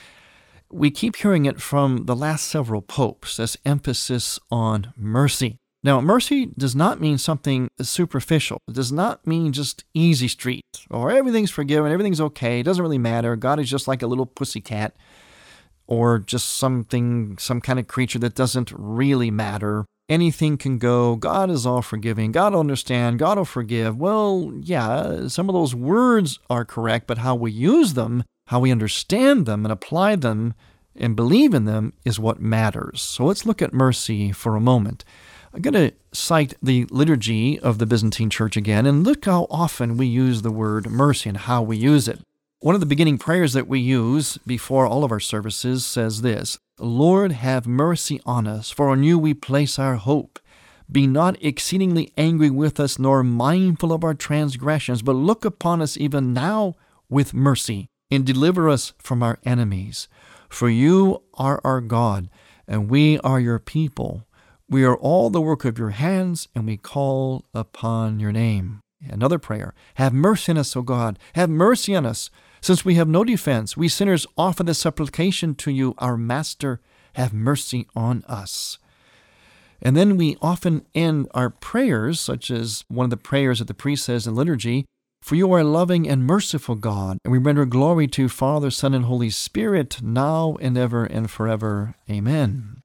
we 0.72 0.90
keep 0.90 1.16
hearing 1.16 1.44
it 1.44 1.60
from 1.60 2.06
the 2.06 2.16
last 2.16 2.46
several 2.46 2.82
popes, 2.82 3.36
this 3.36 3.56
emphasis 3.64 4.38
on 4.50 4.92
mercy. 4.96 5.56
Now, 5.84 6.00
mercy 6.00 6.46
does 6.56 6.76
not 6.76 7.00
mean 7.00 7.18
something 7.18 7.68
superficial. 7.80 8.58
It 8.68 8.74
does 8.74 8.92
not 8.92 9.26
mean 9.26 9.52
just 9.52 9.84
easy 9.94 10.28
street 10.28 10.62
or 10.90 11.10
everything's 11.10 11.50
forgiven, 11.50 11.90
everything's 11.90 12.20
okay, 12.20 12.60
it 12.60 12.62
doesn't 12.62 12.82
really 12.82 12.98
matter. 12.98 13.34
God 13.34 13.58
is 13.58 13.68
just 13.68 13.88
like 13.88 14.02
a 14.02 14.06
little 14.06 14.26
pussy 14.26 14.60
cat 14.60 14.94
or 15.88 16.20
just 16.20 16.50
something, 16.50 17.36
some 17.38 17.60
kind 17.60 17.78
of 17.78 17.88
creature 17.88 18.20
that 18.20 18.34
doesn't 18.34 18.72
really 18.74 19.30
matter. 19.30 19.84
Anything 20.08 20.56
can 20.56 20.78
go. 20.78 21.16
God 21.16 21.50
is 21.50 21.66
all 21.66 21.82
forgiving. 21.82 22.32
God 22.32 22.52
will 22.52 22.60
understand. 22.60 23.18
God 23.18 23.38
will 23.38 23.44
forgive. 23.44 23.96
Well, 23.96 24.52
yeah, 24.60 25.26
some 25.28 25.48
of 25.48 25.54
those 25.54 25.74
words 25.74 26.38
are 26.48 26.64
correct, 26.64 27.06
but 27.06 27.18
how 27.18 27.34
we 27.34 27.50
use 27.50 27.94
them, 27.94 28.24
how 28.46 28.60
we 28.60 28.70
understand 28.70 29.46
them 29.46 29.64
and 29.64 29.72
apply 29.72 30.16
them 30.16 30.54
and 30.96 31.16
believe 31.16 31.54
in 31.54 31.64
them 31.64 31.92
is 32.04 32.18
what 32.18 32.40
matters. 32.40 33.00
So 33.00 33.24
let's 33.24 33.46
look 33.46 33.62
at 33.62 33.72
mercy 33.72 34.32
for 34.32 34.56
a 34.56 34.60
moment. 34.60 35.04
I'm 35.54 35.62
going 35.62 35.74
to 35.74 35.92
cite 36.12 36.54
the 36.62 36.86
liturgy 36.90 37.58
of 37.58 37.78
the 37.78 37.86
Byzantine 37.86 38.30
Church 38.30 38.56
again 38.56 38.86
and 38.86 39.04
look 39.04 39.24
how 39.24 39.46
often 39.50 39.96
we 39.96 40.06
use 40.06 40.42
the 40.42 40.50
word 40.50 40.90
mercy 40.90 41.28
and 41.28 41.38
how 41.38 41.62
we 41.62 41.76
use 41.76 42.08
it. 42.08 42.20
One 42.60 42.74
of 42.74 42.80
the 42.80 42.86
beginning 42.86 43.18
prayers 43.18 43.54
that 43.54 43.66
we 43.66 43.80
use 43.80 44.38
before 44.46 44.86
all 44.86 45.02
of 45.04 45.10
our 45.10 45.20
services 45.20 45.84
says 45.84 46.22
this 46.22 46.58
Lord, 46.78 47.32
have 47.32 47.66
mercy 47.66 48.20
on 48.24 48.46
us, 48.46 48.70
for 48.70 48.88
on 48.88 49.02
you 49.02 49.18
we 49.18 49.34
place 49.34 49.78
our 49.78 49.96
hope. 49.96 50.38
Be 50.90 51.06
not 51.06 51.42
exceedingly 51.42 52.12
angry 52.16 52.50
with 52.50 52.78
us, 52.78 52.98
nor 52.98 53.22
mindful 53.22 53.92
of 53.92 54.04
our 54.04 54.14
transgressions, 54.14 55.02
but 55.02 55.12
look 55.12 55.44
upon 55.44 55.82
us 55.82 55.96
even 55.96 56.32
now 56.32 56.74
with 57.08 57.34
mercy, 57.34 57.88
and 58.12 58.26
deliver 58.26 58.68
us 58.68 58.92
from 58.98 59.22
our 59.22 59.38
enemies. 59.44 60.06
For 60.50 60.68
you 60.68 61.22
are 61.34 61.62
our 61.64 61.80
God, 61.80 62.28
and 62.68 62.90
we 62.90 63.18
are 63.20 63.40
your 63.40 63.58
people. 63.58 64.26
We 64.68 64.84
are 64.84 64.96
all 64.96 65.30
the 65.30 65.40
work 65.40 65.64
of 65.64 65.78
your 65.78 65.90
hands, 65.90 66.46
and 66.54 66.66
we 66.66 66.76
call 66.76 67.46
upon 67.54 68.20
your 68.20 68.30
name. 68.30 68.80
Another 69.08 69.38
prayer 69.38 69.74
Have 69.94 70.12
mercy 70.12 70.52
on 70.52 70.58
us, 70.58 70.76
O 70.76 70.82
God. 70.82 71.18
Have 71.34 71.48
mercy 71.48 71.96
on 71.96 72.04
us. 72.04 72.30
Since 72.60 72.84
we 72.84 72.94
have 72.96 73.08
no 73.08 73.24
defense, 73.24 73.76
we 73.78 73.88
sinners 73.88 74.26
offer 74.36 74.62
this 74.62 74.78
supplication 74.78 75.54
to 75.56 75.70
you, 75.70 75.94
our 75.98 76.18
Master. 76.18 76.80
Have 77.14 77.32
mercy 77.32 77.86
on 77.96 78.22
us. 78.28 78.78
And 79.80 79.96
then 79.96 80.16
we 80.16 80.36
often 80.40 80.86
end 80.94 81.28
our 81.34 81.50
prayers, 81.50 82.20
such 82.20 82.50
as 82.50 82.84
one 82.88 83.04
of 83.04 83.10
the 83.10 83.16
prayers 83.16 83.58
that 83.58 83.68
the 83.68 83.74
priest 83.74 84.04
says 84.04 84.26
in 84.26 84.34
liturgy 84.34 84.84
For 85.22 85.36
you 85.36 85.52
are 85.52 85.60
a 85.60 85.64
loving 85.64 86.08
and 86.08 86.26
merciful 86.26 86.74
God, 86.74 87.18
and 87.24 87.30
we 87.30 87.38
render 87.38 87.64
glory 87.64 88.08
to 88.08 88.28
Father, 88.28 88.72
Son, 88.72 88.92
and 88.92 89.04
Holy 89.04 89.30
Spirit, 89.30 90.02
now 90.02 90.56
and 90.60 90.76
ever 90.76 91.04
and 91.04 91.30
forever. 91.30 91.94
Amen. 92.10 92.82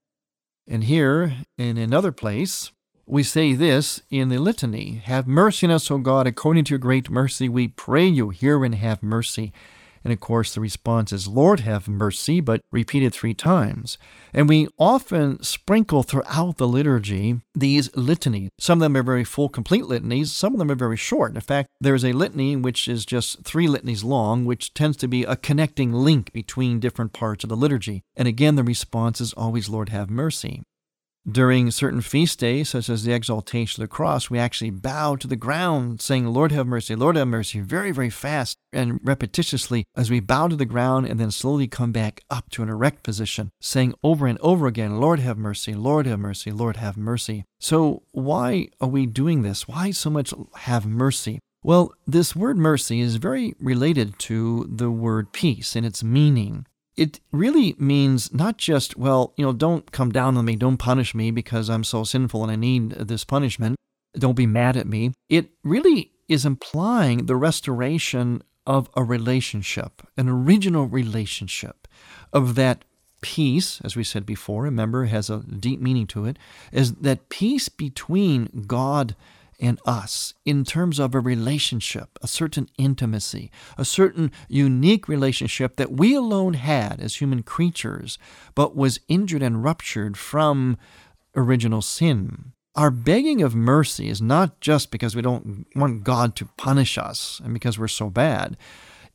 And 0.68 0.84
here, 0.84 1.34
in 1.58 1.78
another 1.78 2.12
place, 2.12 2.72
we 3.08 3.24
say 3.24 3.54
this 3.54 4.04
in 4.12 4.30
the 4.30 4.38
litany 4.38 5.02
Have 5.06 5.28
mercy 5.28 5.66
on 5.66 5.72
us, 5.72 5.90
O 5.90 5.98
God, 5.98 6.28
according 6.28 6.66
to 6.66 6.70
your 6.74 6.80
great 6.80 7.10
mercy, 7.10 7.50
we 7.50 7.70
pray 7.70 8.06
you, 8.06 8.30
hear 8.30 8.64
and 8.64 8.76
have 8.76 9.02
mercy. 9.02 9.52
And 10.08 10.14
of 10.14 10.22
course, 10.22 10.56
the 10.56 10.62
response 10.62 11.12
is, 11.12 11.28
Lord, 11.28 11.60
have 11.60 11.90
mercy, 11.90 12.40
but 12.40 12.62
repeated 12.72 13.14
three 13.14 13.34
times. 13.34 13.98
And 14.34 14.48
we 14.48 14.70
often 14.80 15.44
sprinkle 15.44 16.02
throughout 16.02 16.56
the 16.56 16.66
liturgy 16.66 17.42
these 17.54 17.90
litanies. 17.94 18.48
Some 18.58 18.78
of 18.78 18.84
them 18.84 18.96
are 18.96 19.04
very 19.04 19.26
full, 19.26 19.50
complete 19.50 19.84
litanies. 19.84 20.32
Some 20.32 20.54
of 20.54 20.60
them 20.60 20.72
are 20.72 20.76
very 20.76 20.96
short. 20.96 21.36
In 21.36 21.42
fact, 21.42 21.68
there's 21.82 22.06
a 22.06 22.14
litany 22.14 22.56
which 22.56 22.88
is 22.88 23.06
just 23.06 23.44
three 23.44 23.68
litanies 23.68 24.06
long, 24.06 24.46
which 24.46 24.74
tends 24.74 24.96
to 24.96 25.10
be 25.10 25.26
a 25.26 25.36
connecting 25.36 25.92
link 25.92 26.32
between 26.32 26.80
different 26.80 27.12
parts 27.12 27.44
of 27.44 27.50
the 27.50 27.58
liturgy. 27.58 28.02
And 28.16 28.30
again, 28.30 28.56
the 28.56 28.64
response 28.64 29.20
is 29.20 29.34
always, 29.34 29.68
Lord, 29.68 29.90
have 29.90 30.10
mercy. 30.10 30.64
During 31.30 31.72
certain 31.72 32.00
feast 32.00 32.40
days, 32.40 32.70
such 32.70 32.88
as 32.88 33.04
the 33.04 33.12
exaltation 33.12 33.84
of 33.84 33.90
the 33.90 33.94
cross, 33.94 34.30
we 34.30 34.40
actually 34.40 34.70
bow 34.70 35.18
to 35.18 35.28
the 35.28 35.36
ground, 35.36 36.00
saying, 36.00 36.26
Lord 36.26 36.54
have 36.54 36.66
mercy, 36.66 36.96
Lord 36.96 37.18
have 37.18 37.28
mercy, 37.28 37.60
very, 37.60 37.92
very 37.92 38.10
fast 38.10 38.56
and 38.72 39.02
repetitiously 39.02 39.84
as 39.94 40.10
we 40.10 40.22
bow 40.22 40.48
to 40.48 40.56
the 40.56 40.64
ground 40.66 41.06
and 41.06 41.20
then 41.20 41.32
slowly 41.32 41.68
come 41.68 41.92
back 41.92 42.22
up 42.30 42.50
to 42.52 42.64
an 42.64 42.70
erect 42.70 43.04
position, 43.04 43.50
saying 43.60 43.94
over 44.04 44.26
and 44.26 44.40
over 44.40 44.68
again, 44.68 45.02
Lord 45.02 45.20
have 45.20 45.38
mercy, 45.38 45.74
Lord 45.74 46.06
have 46.06 46.20
mercy, 46.20 46.50
Lord 46.50 46.78
have 46.78 46.96
mercy. 46.96 47.44
So, 47.60 48.04
why 48.12 48.70
are 48.80 48.88
we 48.88 49.06
doing 49.06 49.42
this? 49.42 49.68
Why 49.68 49.92
so 49.92 50.10
much 50.10 50.34
have 50.56 50.86
mercy? 50.86 51.40
Well, 51.62 51.94
this 52.06 52.38
word 52.38 52.58
mercy 52.58 53.02
is 53.02 53.18
very 53.18 53.54
related 53.60 54.18
to 54.20 54.70
the 54.72 54.90
word 54.90 55.34
peace 55.34 55.76
in 55.76 55.84
its 55.84 56.06
meaning 56.06 56.66
it 56.98 57.20
really 57.32 57.76
means 57.78 58.34
not 58.34 58.58
just, 58.58 58.98
well, 58.98 59.34
you 59.38 59.46
know, 59.46 59.54
don't 59.54 59.92
come 59.92 60.12
down 60.12 60.36
on 60.36 60.46
me, 60.46 60.56
don't 60.56 60.78
punish 60.78 61.14
me 61.14 61.30
because 61.32 61.70
I'm 61.70 61.84
so 61.84 62.04
sinful 62.04 62.42
and 62.44 62.52
I 62.52 62.56
need 62.56 62.90
this 62.92 63.24
punishment. 63.24 63.76
Don't 64.18 64.36
be 64.36 64.48
mad 64.48 64.76
at 64.76 64.88
me. 64.88 65.14
It 65.30 65.52
really 65.64 66.12
is 66.28 66.46
implying 66.46 67.28
the 67.28 67.36
restoration 67.36 68.42
of 68.66 68.90
a 68.96 69.04
relationship, 69.04 70.02
an 70.18 70.28
original 70.28 70.88
relationship, 70.88 71.88
of 72.34 72.56
that 72.56 72.84
peace, 73.22 73.80
as 73.84 73.96
we 73.96 74.04
said 74.04 74.26
before, 74.26 74.64
remember, 74.64 75.06
has 75.06 75.30
a 75.30 75.40
deep 75.40 75.80
meaning 75.80 76.08
to 76.08 76.26
it, 76.26 76.38
is 76.72 76.94
that 76.96 77.30
peace 77.30 77.70
between 77.70 78.66
God 78.68 79.16
and 79.60 79.80
us 79.86 80.34
in 80.46 80.64
terms 80.64 81.00
of 81.00 81.16
a 81.16 81.20
relationship, 81.20 82.20
a 82.22 82.28
certain 82.28 82.70
intimacy, 82.78 83.52
a 83.78 83.86
certain 83.86 84.32
unique 84.48 85.08
relationship 85.08 85.76
that 85.78 85.92
we 85.92 86.14
alone 86.16 86.54
had 86.54 87.00
as 87.00 87.16
human 87.16 87.44
creatures, 87.44 88.18
but 88.56 88.76
was 88.76 89.00
injured 89.08 89.42
and 89.42 89.64
ruptured 89.64 90.18
from 90.18 90.78
original 91.36 91.82
sin. 91.82 92.54
Our 92.76 92.92
begging 92.92 93.42
of 93.42 93.56
mercy 93.56 94.08
is 94.08 94.22
not 94.22 94.62
just 94.62 94.92
because 94.92 95.16
we 95.16 95.24
don't 95.24 95.66
want 95.76 96.04
God 96.04 96.36
to 96.36 96.50
punish 96.58 96.98
us 96.98 97.42
and 97.44 97.54
because 97.54 97.80
we're 97.80 97.88
so 97.88 98.10
bad. 98.10 98.56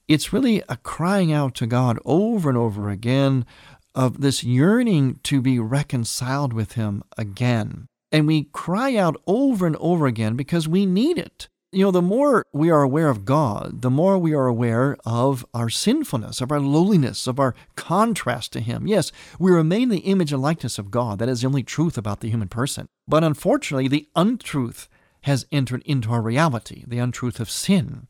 It's 0.08 0.32
really 0.32 0.62
a 0.68 0.76
crying 0.76 1.32
out 1.32 1.54
to 1.56 1.66
God 1.66 1.98
over 2.04 2.48
and 2.48 2.58
over 2.58 2.90
again 2.90 3.46
of 3.94 4.20
this 4.20 4.42
yearning 4.42 5.20
to 5.22 5.40
be 5.40 5.58
reconciled 5.60 6.52
with 6.52 6.72
Him 6.72 7.04
again. 7.16 7.86
And 8.12 8.26
we 8.26 8.44
cry 8.52 8.94
out 8.94 9.16
over 9.26 9.66
and 9.66 9.76
over 9.76 10.06
again 10.06 10.36
because 10.36 10.68
we 10.68 10.84
need 10.86 11.18
it. 11.18 11.48
You 11.74 11.86
know, 11.86 11.90
the 11.90 12.02
more 12.02 12.44
we 12.52 12.70
are 12.70 12.82
aware 12.82 13.08
of 13.08 13.24
God, 13.24 13.80
the 13.80 13.90
more 13.90 14.18
we 14.18 14.34
are 14.34 14.46
aware 14.46 14.98
of 15.06 15.46
our 15.54 15.70
sinfulness, 15.70 16.42
of 16.42 16.52
our 16.52 16.60
lowliness, 16.60 17.26
of 17.26 17.40
our 17.40 17.54
contrast 17.76 18.52
to 18.52 18.60
Him. 18.60 18.86
Yes, 18.86 19.10
we 19.38 19.50
remain 19.50 19.88
the 19.88 20.00
image 20.00 20.34
and 20.34 20.42
likeness 20.42 20.78
of 20.78 20.90
God. 20.90 21.18
That 21.18 21.30
is 21.30 21.40
the 21.40 21.46
only 21.46 21.62
truth 21.62 21.96
about 21.96 22.20
the 22.20 22.28
human 22.28 22.48
person. 22.48 22.88
But 23.08 23.24
unfortunately, 23.24 23.88
the 23.88 24.06
untruth 24.14 24.86
has 25.22 25.46
entered 25.50 25.82
into 25.86 26.12
our 26.12 26.20
reality, 26.20 26.84
the 26.86 26.98
untruth 26.98 27.40
of 27.40 27.48
sin. 27.48 28.06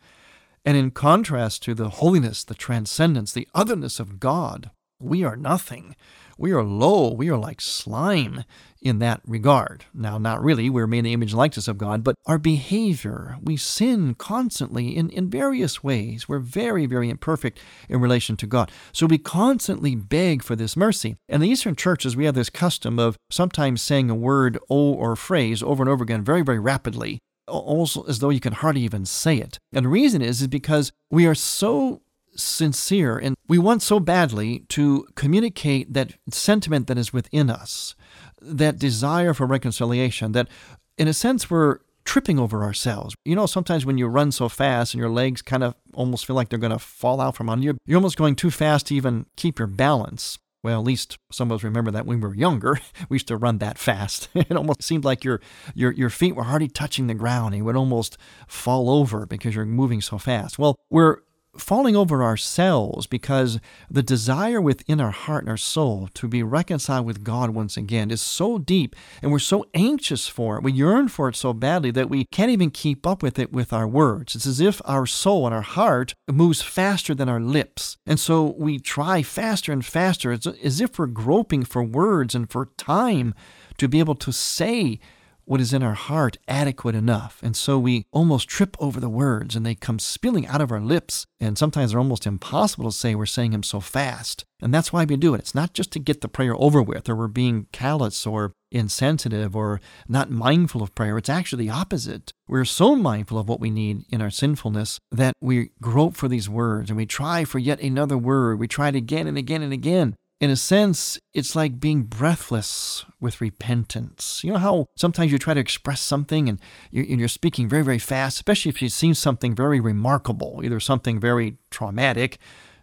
And 0.64 0.76
in 0.76 0.90
contrast 0.90 1.62
to 1.62 1.74
the 1.74 1.88
holiness, 1.88 2.42
the 2.42 2.54
transcendence, 2.54 3.32
the 3.32 3.48
otherness 3.54 4.00
of 4.00 4.18
God, 4.18 4.70
we 5.02 5.24
are 5.24 5.36
nothing. 5.36 5.96
We 6.38 6.52
are 6.52 6.62
low. 6.62 7.12
We 7.12 7.28
are 7.30 7.36
like 7.36 7.60
slime 7.60 8.44
in 8.80 8.98
that 8.98 9.20
regard. 9.26 9.84
Now, 9.94 10.18
not 10.18 10.42
really. 10.42 10.68
We're 10.68 10.86
made 10.86 11.00
in 11.00 11.04
the 11.04 11.12
image 11.12 11.32
and 11.32 11.38
likeness 11.38 11.68
of 11.68 11.78
God, 11.78 12.02
but 12.02 12.16
our 12.26 12.38
behavior, 12.38 13.36
we 13.40 13.56
sin 13.56 14.14
constantly 14.14 14.96
in, 14.96 15.10
in 15.10 15.30
various 15.30 15.84
ways. 15.84 16.28
We're 16.28 16.40
very, 16.40 16.86
very 16.86 17.10
imperfect 17.10 17.60
in 17.88 18.00
relation 18.00 18.36
to 18.38 18.46
God. 18.46 18.72
So 18.92 19.06
we 19.06 19.18
constantly 19.18 19.94
beg 19.94 20.42
for 20.42 20.56
this 20.56 20.76
mercy. 20.76 21.16
And 21.28 21.42
the 21.42 21.48
Eastern 21.48 21.76
churches, 21.76 22.16
we 22.16 22.24
have 22.24 22.34
this 22.34 22.50
custom 22.50 22.98
of 22.98 23.16
sometimes 23.30 23.82
saying 23.82 24.10
a 24.10 24.14
word 24.14 24.58
or 24.68 25.14
phrase 25.14 25.62
over 25.62 25.82
and 25.82 25.90
over 25.90 26.02
again 26.02 26.24
very, 26.24 26.42
very 26.42 26.58
rapidly 26.58 27.18
almost 27.48 27.98
as 28.08 28.20
though 28.20 28.30
you 28.30 28.40
can 28.40 28.52
hardly 28.52 28.82
even 28.82 29.04
say 29.04 29.36
it. 29.36 29.58
And 29.72 29.84
the 29.84 29.90
reason 29.90 30.22
is, 30.22 30.40
is 30.40 30.48
because 30.48 30.92
we 31.10 31.26
are 31.26 31.34
so 31.34 32.00
sincere 32.34 33.18
and 33.18 33.36
we 33.48 33.58
want 33.58 33.82
so 33.82 34.00
badly 34.00 34.60
to 34.68 35.06
communicate 35.14 35.92
that 35.92 36.14
sentiment 36.30 36.86
that 36.86 36.98
is 36.98 37.12
within 37.12 37.50
us, 37.50 37.94
that 38.40 38.78
desire 38.78 39.34
for 39.34 39.46
reconciliation, 39.46 40.32
that 40.32 40.48
in 40.96 41.08
a 41.08 41.12
sense 41.12 41.50
we're 41.50 41.78
tripping 42.04 42.38
over 42.38 42.62
ourselves. 42.62 43.14
You 43.24 43.36
know, 43.36 43.46
sometimes 43.46 43.86
when 43.86 43.98
you 43.98 44.06
run 44.06 44.32
so 44.32 44.48
fast 44.48 44.94
and 44.94 45.00
your 45.00 45.10
legs 45.10 45.42
kind 45.42 45.62
of 45.62 45.74
almost 45.94 46.26
feel 46.26 46.36
like 46.36 46.48
they're 46.48 46.58
going 46.58 46.72
to 46.72 46.78
fall 46.78 47.20
out 47.20 47.36
from 47.36 47.48
under 47.48 47.64
you, 47.64 47.76
you're 47.86 47.98
almost 47.98 48.16
going 48.16 48.36
too 48.36 48.50
fast 48.50 48.86
to 48.88 48.94
even 48.94 49.26
keep 49.36 49.58
your 49.58 49.68
balance. 49.68 50.38
Well, 50.64 50.80
at 50.80 50.86
least 50.86 51.18
some 51.32 51.50
of 51.50 51.56
us 51.56 51.64
remember 51.64 51.90
that 51.90 52.06
when 52.06 52.20
we 52.20 52.28
were 52.28 52.34
younger, 52.34 52.78
we 53.08 53.16
used 53.16 53.28
to 53.28 53.36
run 53.36 53.58
that 53.58 53.78
fast. 53.78 54.28
it 54.34 54.52
almost 54.52 54.82
seemed 54.82 55.04
like 55.04 55.24
your, 55.24 55.40
your, 55.74 55.92
your 55.92 56.10
feet 56.10 56.36
were 56.36 56.44
hardly 56.44 56.68
touching 56.68 57.06
the 57.06 57.14
ground. 57.14 57.54
And 57.54 57.58
you 57.58 57.64
would 57.64 57.76
almost 57.76 58.16
fall 58.46 58.88
over 58.90 59.26
because 59.26 59.54
you're 59.54 59.66
moving 59.66 60.00
so 60.00 60.18
fast. 60.18 60.58
Well, 60.58 60.76
we're 60.90 61.18
falling 61.56 61.94
over 61.94 62.22
ourselves 62.22 63.06
because 63.06 63.60
the 63.90 64.02
desire 64.02 64.60
within 64.60 65.00
our 65.00 65.10
heart 65.10 65.42
and 65.42 65.50
our 65.50 65.56
soul 65.56 66.08
to 66.14 66.26
be 66.26 66.42
reconciled 66.42 67.04
with 67.04 67.24
God 67.24 67.50
once 67.50 67.76
again 67.76 68.10
is 68.10 68.20
so 68.20 68.58
deep 68.58 68.96
and 69.20 69.30
we're 69.30 69.38
so 69.38 69.66
anxious 69.74 70.28
for 70.28 70.56
it. 70.56 70.62
We 70.62 70.72
yearn 70.72 71.08
for 71.08 71.28
it 71.28 71.36
so 71.36 71.52
badly 71.52 71.90
that 71.92 72.08
we 72.08 72.24
can't 72.26 72.50
even 72.50 72.70
keep 72.70 73.06
up 73.06 73.22
with 73.22 73.38
it 73.38 73.52
with 73.52 73.72
our 73.72 73.86
words. 73.86 74.34
It's 74.34 74.46
as 74.46 74.60
if 74.60 74.80
our 74.84 75.06
soul 75.06 75.46
and 75.46 75.54
our 75.54 75.62
heart 75.62 76.14
moves 76.30 76.62
faster 76.62 77.14
than 77.14 77.28
our 77.28 77.40
lips. 77.40 77.96
And 78.06 78.18
so 78.18 78.54
we 78.58 78.78
try 78.78 79.22
faster 79.22 79.72
and 79.72 79.84
faster. 79.84 80.32
It's 80.32 80.46
as 80.46 80.80
if 80.80 80.98
we're 80.98 81.06
groping 81.06 81.64
for 81.64 81.82
words 81.82 82.34
and 82.34 82.50
for 82.50 82.70
time 82.78 83.34
to 83.78 83.88
be 83.88 83.98
able 83.98 84.14
to 84.14 84.32
say 84.32 84.98
what 85.44 85.60
is 85.60 85.72
in 85.72 85.82
our 85.82 85.94
heart 85.94 86.38
adequate 86.48 86.94
enough. 86.94 87.40
And 87.42 87.56
so 87.56 87.78
we 87.78 88.04
almost 88.12 88.48
trip 88.48 88.76
over 88.78 89.00
the 89.00 89.08
words 89.08 89.56
and 89.56 89.64
they 89.64 89.74
come 89.74 89.98
spilling 89.98 90.46
out 90.46 90.60
of 90.60 90.72
our 90.72 90.80
lips. 90.80 91.26
And 91.40 91.58
sometimes 91.58 91.90
they're 91.90 92.00
almost 92.00 92.26
impossible 92.26 92.90
to 92.90 92.96
say 92.96 93.14
we're 93.14 93.26
saying 93.26 93.50
them 93.50 93.62
so 93.62 93.80
fast. 93.80 94.44
And 94.60 94.72
that's 94.72 94.92
why 94.92 95.04
we 95.04 95.16
do 95.16 95.34
it. 95.34 95.40
It's 95.40 95.54
not 95.54 95.74
just 95.74 95.90
to 95.92 95.98
get 95.98 96.20
the 96.20 96.28
prayer 96.28 96.54
over 96.56 96.80
with 96.80 97.08
or 97.08 97.16
we're 97.16 97.26
being 97.26 97.66
callous 97.72 98.26
or 98.26 98.52
insensitive 98.70 99.56
or 99.56 99.80
not 100.08 100.30
mindful 100.30 100.82
of 100.82 100.94
prayer. 100.94 101.18
It's 101.18 101.28
actually 101.28 101.66
the 101.66 101.72
opposite. 101.72 102.32
We're 102.46 102.64
so 102.64 102.94
mindful 102.94 103.38
of 103.38 103.48
what 103.48 103.60
we 103.60 103.70
need 103.70 104.04
in 104.10 104.22
our 104.22 104.30
sinfulness 104.30 104.98
that 105.10 105.34
we 105.40 105.70
grope 105.80 106.16
for 106.16 106.28
these 106.28 106.48
words 106.48 106.90
and 106.90 106.96
we 106.96 107.06
try 107.06 107.44
for 107.44 107.58
yet 107.58 107.80
another 107.80 108.16
word. 108.16 108.60
We 108.60 108.68
try 108.68 108.88
it 108.88 108.94
again 108.94 109.26
and 109.26 109.36
again 109.36 109.62
and 109.62 109.72
again 109.72 110.16
in 110.42 110.50
a 110.50 110.56
sense, 110.56 111.20
it's 111.32 111.54
like 111.54 111.78
being 111.78 112.02
breathless 112.02 113.04
with 113.20 113.40
repentance. 113.40 114.40
You 114.42 114.52
know 114.52 114.58
how 114.58 114.88
sometimes 114.96 115.30
you 115.30 115.38
try 115.38 115.54
to 115.54 115.60
express 115.60 116.00
something 116.00 116.48
and 116.48 116.58
you're 116.90 117.28
speaking 117.28 117.68
very, 117.68 117.84
very 117.84 118.00
fast, 118.00 118.38
especially 118.38 118.70
if 118.70 118.82
you've 118.82 118.90
seen 118.90 119.14
something 119.14 119.54
very 119.54 119.78
remarkable, 119.78 120.60
either 120.64 120.80
something 120.80 121.20
very 121.20 121.58
traumatic 121.70 122.38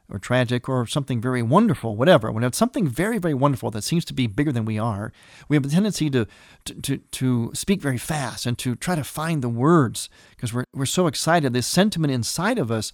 or 0.10 0.20
tragic 0.20 0.70
or 0.70 0.88
something 0.88 1.20
very 1.20 1.44
wonderful, 1.44 1.98
whatever. 1.98 2.32
When 2.32 2.46
it's 2.46 2.58
something 2.58 2.88
very, 2.88 3.18
very 3.18 3.34
wonderful 3.34 3.72
that 3.72 3.84
seems 3.84 4.06
to 4.06 4.14
be 4.14 4.26
bigger 4.26 4.54
than 4.54 4.64
we 4.64 4.80
are, 4.80 5.12
we 5.50 5.58
have 5.58 5.66
a 5.66 5.68
tendency 5.70 6.10
to, 6.12 6.28
to, 6.64 6.76
to, 6.76 6.98
to 6.98 7.52
speak 7.54 7.82
very 7.82 7.98
fast 7.98 8.46
and 8.46 8.58
to 8.60 8.76
try 8.76 8.96
to 8.96 9.04
find 9.04 9.42
the 9.42 9.50
words 9.50 10.10
because 10.30 10.54
we're, 10.54 10.64
we're 10.74 10.86
so 10.86 11.08
excited. 11.08 11.52
This 11.52 11.68
sentiment 11.68 12.14
inside 12.14 12.58
of 12.58 12.72
us 12.72 12.94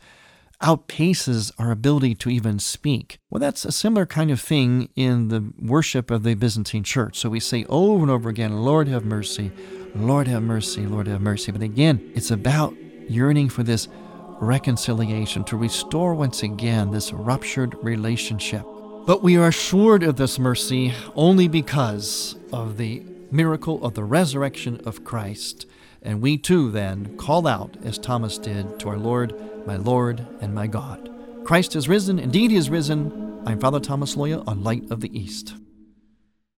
outpaces 0.62 1.52
our 1.58 1.72
ability 1.72 2.15
to 2.15 2.30
even 2.30 2.60
speak. 2.60 3.20
Well, 3.30 3.39
that's 3.39 3.65
a 3.65 3.72
similar 3.72 4.06
kind 4.06 4.32
of 4.32 4.39
thing 4.39 4.89
in 4.96 5.28
the 5.28 5.54
worship 5.60 6.10
of 6.12 6.24
the 6.24 6.36
Byzantine 6.36 6.84
church. 6.84 7.18
So 7.18 7.30
we 7.30 7.39
say 7.39 7.65
over 7.70 8.02
and 8.02 8.12
over 8.12 8.30
again, 8.30 8.63
Lord 8.63 8.88
have 8.88 9.06
mercy, 9.06 9.52
Lord 9.94 10.28
have 10.28 10.44
mercy, 10.44 10.86
Lord 10.86 11.08
have 11.08 11.22
mercy. 11.22 11.52
But 11.52 11.62
again, 11.62 12.12
it's 12.15 12.32
about 12.32 12.76
yearning 13.08 13.50
for 13.50 13.63
this 13.63 13.88
reconciliation, 14.39 15.44
to 15.46 15.58
restore 15.58 16.13
once 16.13 16.44
again 16.44 16.91
this 16.91 17.13
ruptured 17.13 17.76
relationship. 17.82 18.65
But 19.06 19.24
we 19.24 19.38
are 19.38 19.48
assured 19.48 20.04
of 20.04 20.15
this 20.15 20.39
mercy 20.39 20.94
only 21.15 21.48
because 21.48 22.36
of 22.52 22.78
the 22.78 23.04
miracle 23.32 23.84
of 23.84 23.94
the 23.94 24.04
resurrection 24.04 24.82
of 24.86 25.04
Christ. 25.04 25.68
And 26.06 26.22
we 26.22 26.38
too 26.38 26.70
then 26.70 27.18
call 27.18 27.48
out, 27.48 27.78
as 27.84 27.98
Thomas 27.98 28.38
did, 28.38 28.80
to 28.80 28.89
our 28.89 28.98
Lord, 28.98 29.34
my 29.65 29.76
Lord 29.76 30.26
and 30.39 30.54
my 30.54 30.68
God. 30.68 31.10
Christ 31.44 31.76
is 31.76 31.89
risen, 31.89 32.20
indeed 32.20 32.52
he 32.52 32.58
is 32.58 32.70
risen. 32.70 33.41
I'm 33.48 33.60
Father 33.60 33.80
Thomas 33.80 34.15
Loya 34.15 34.48
on 34.48 34.63
Light 34.63 34.89
of 34.91 35.02
the 35.02 35.20
East. 35.20 35.56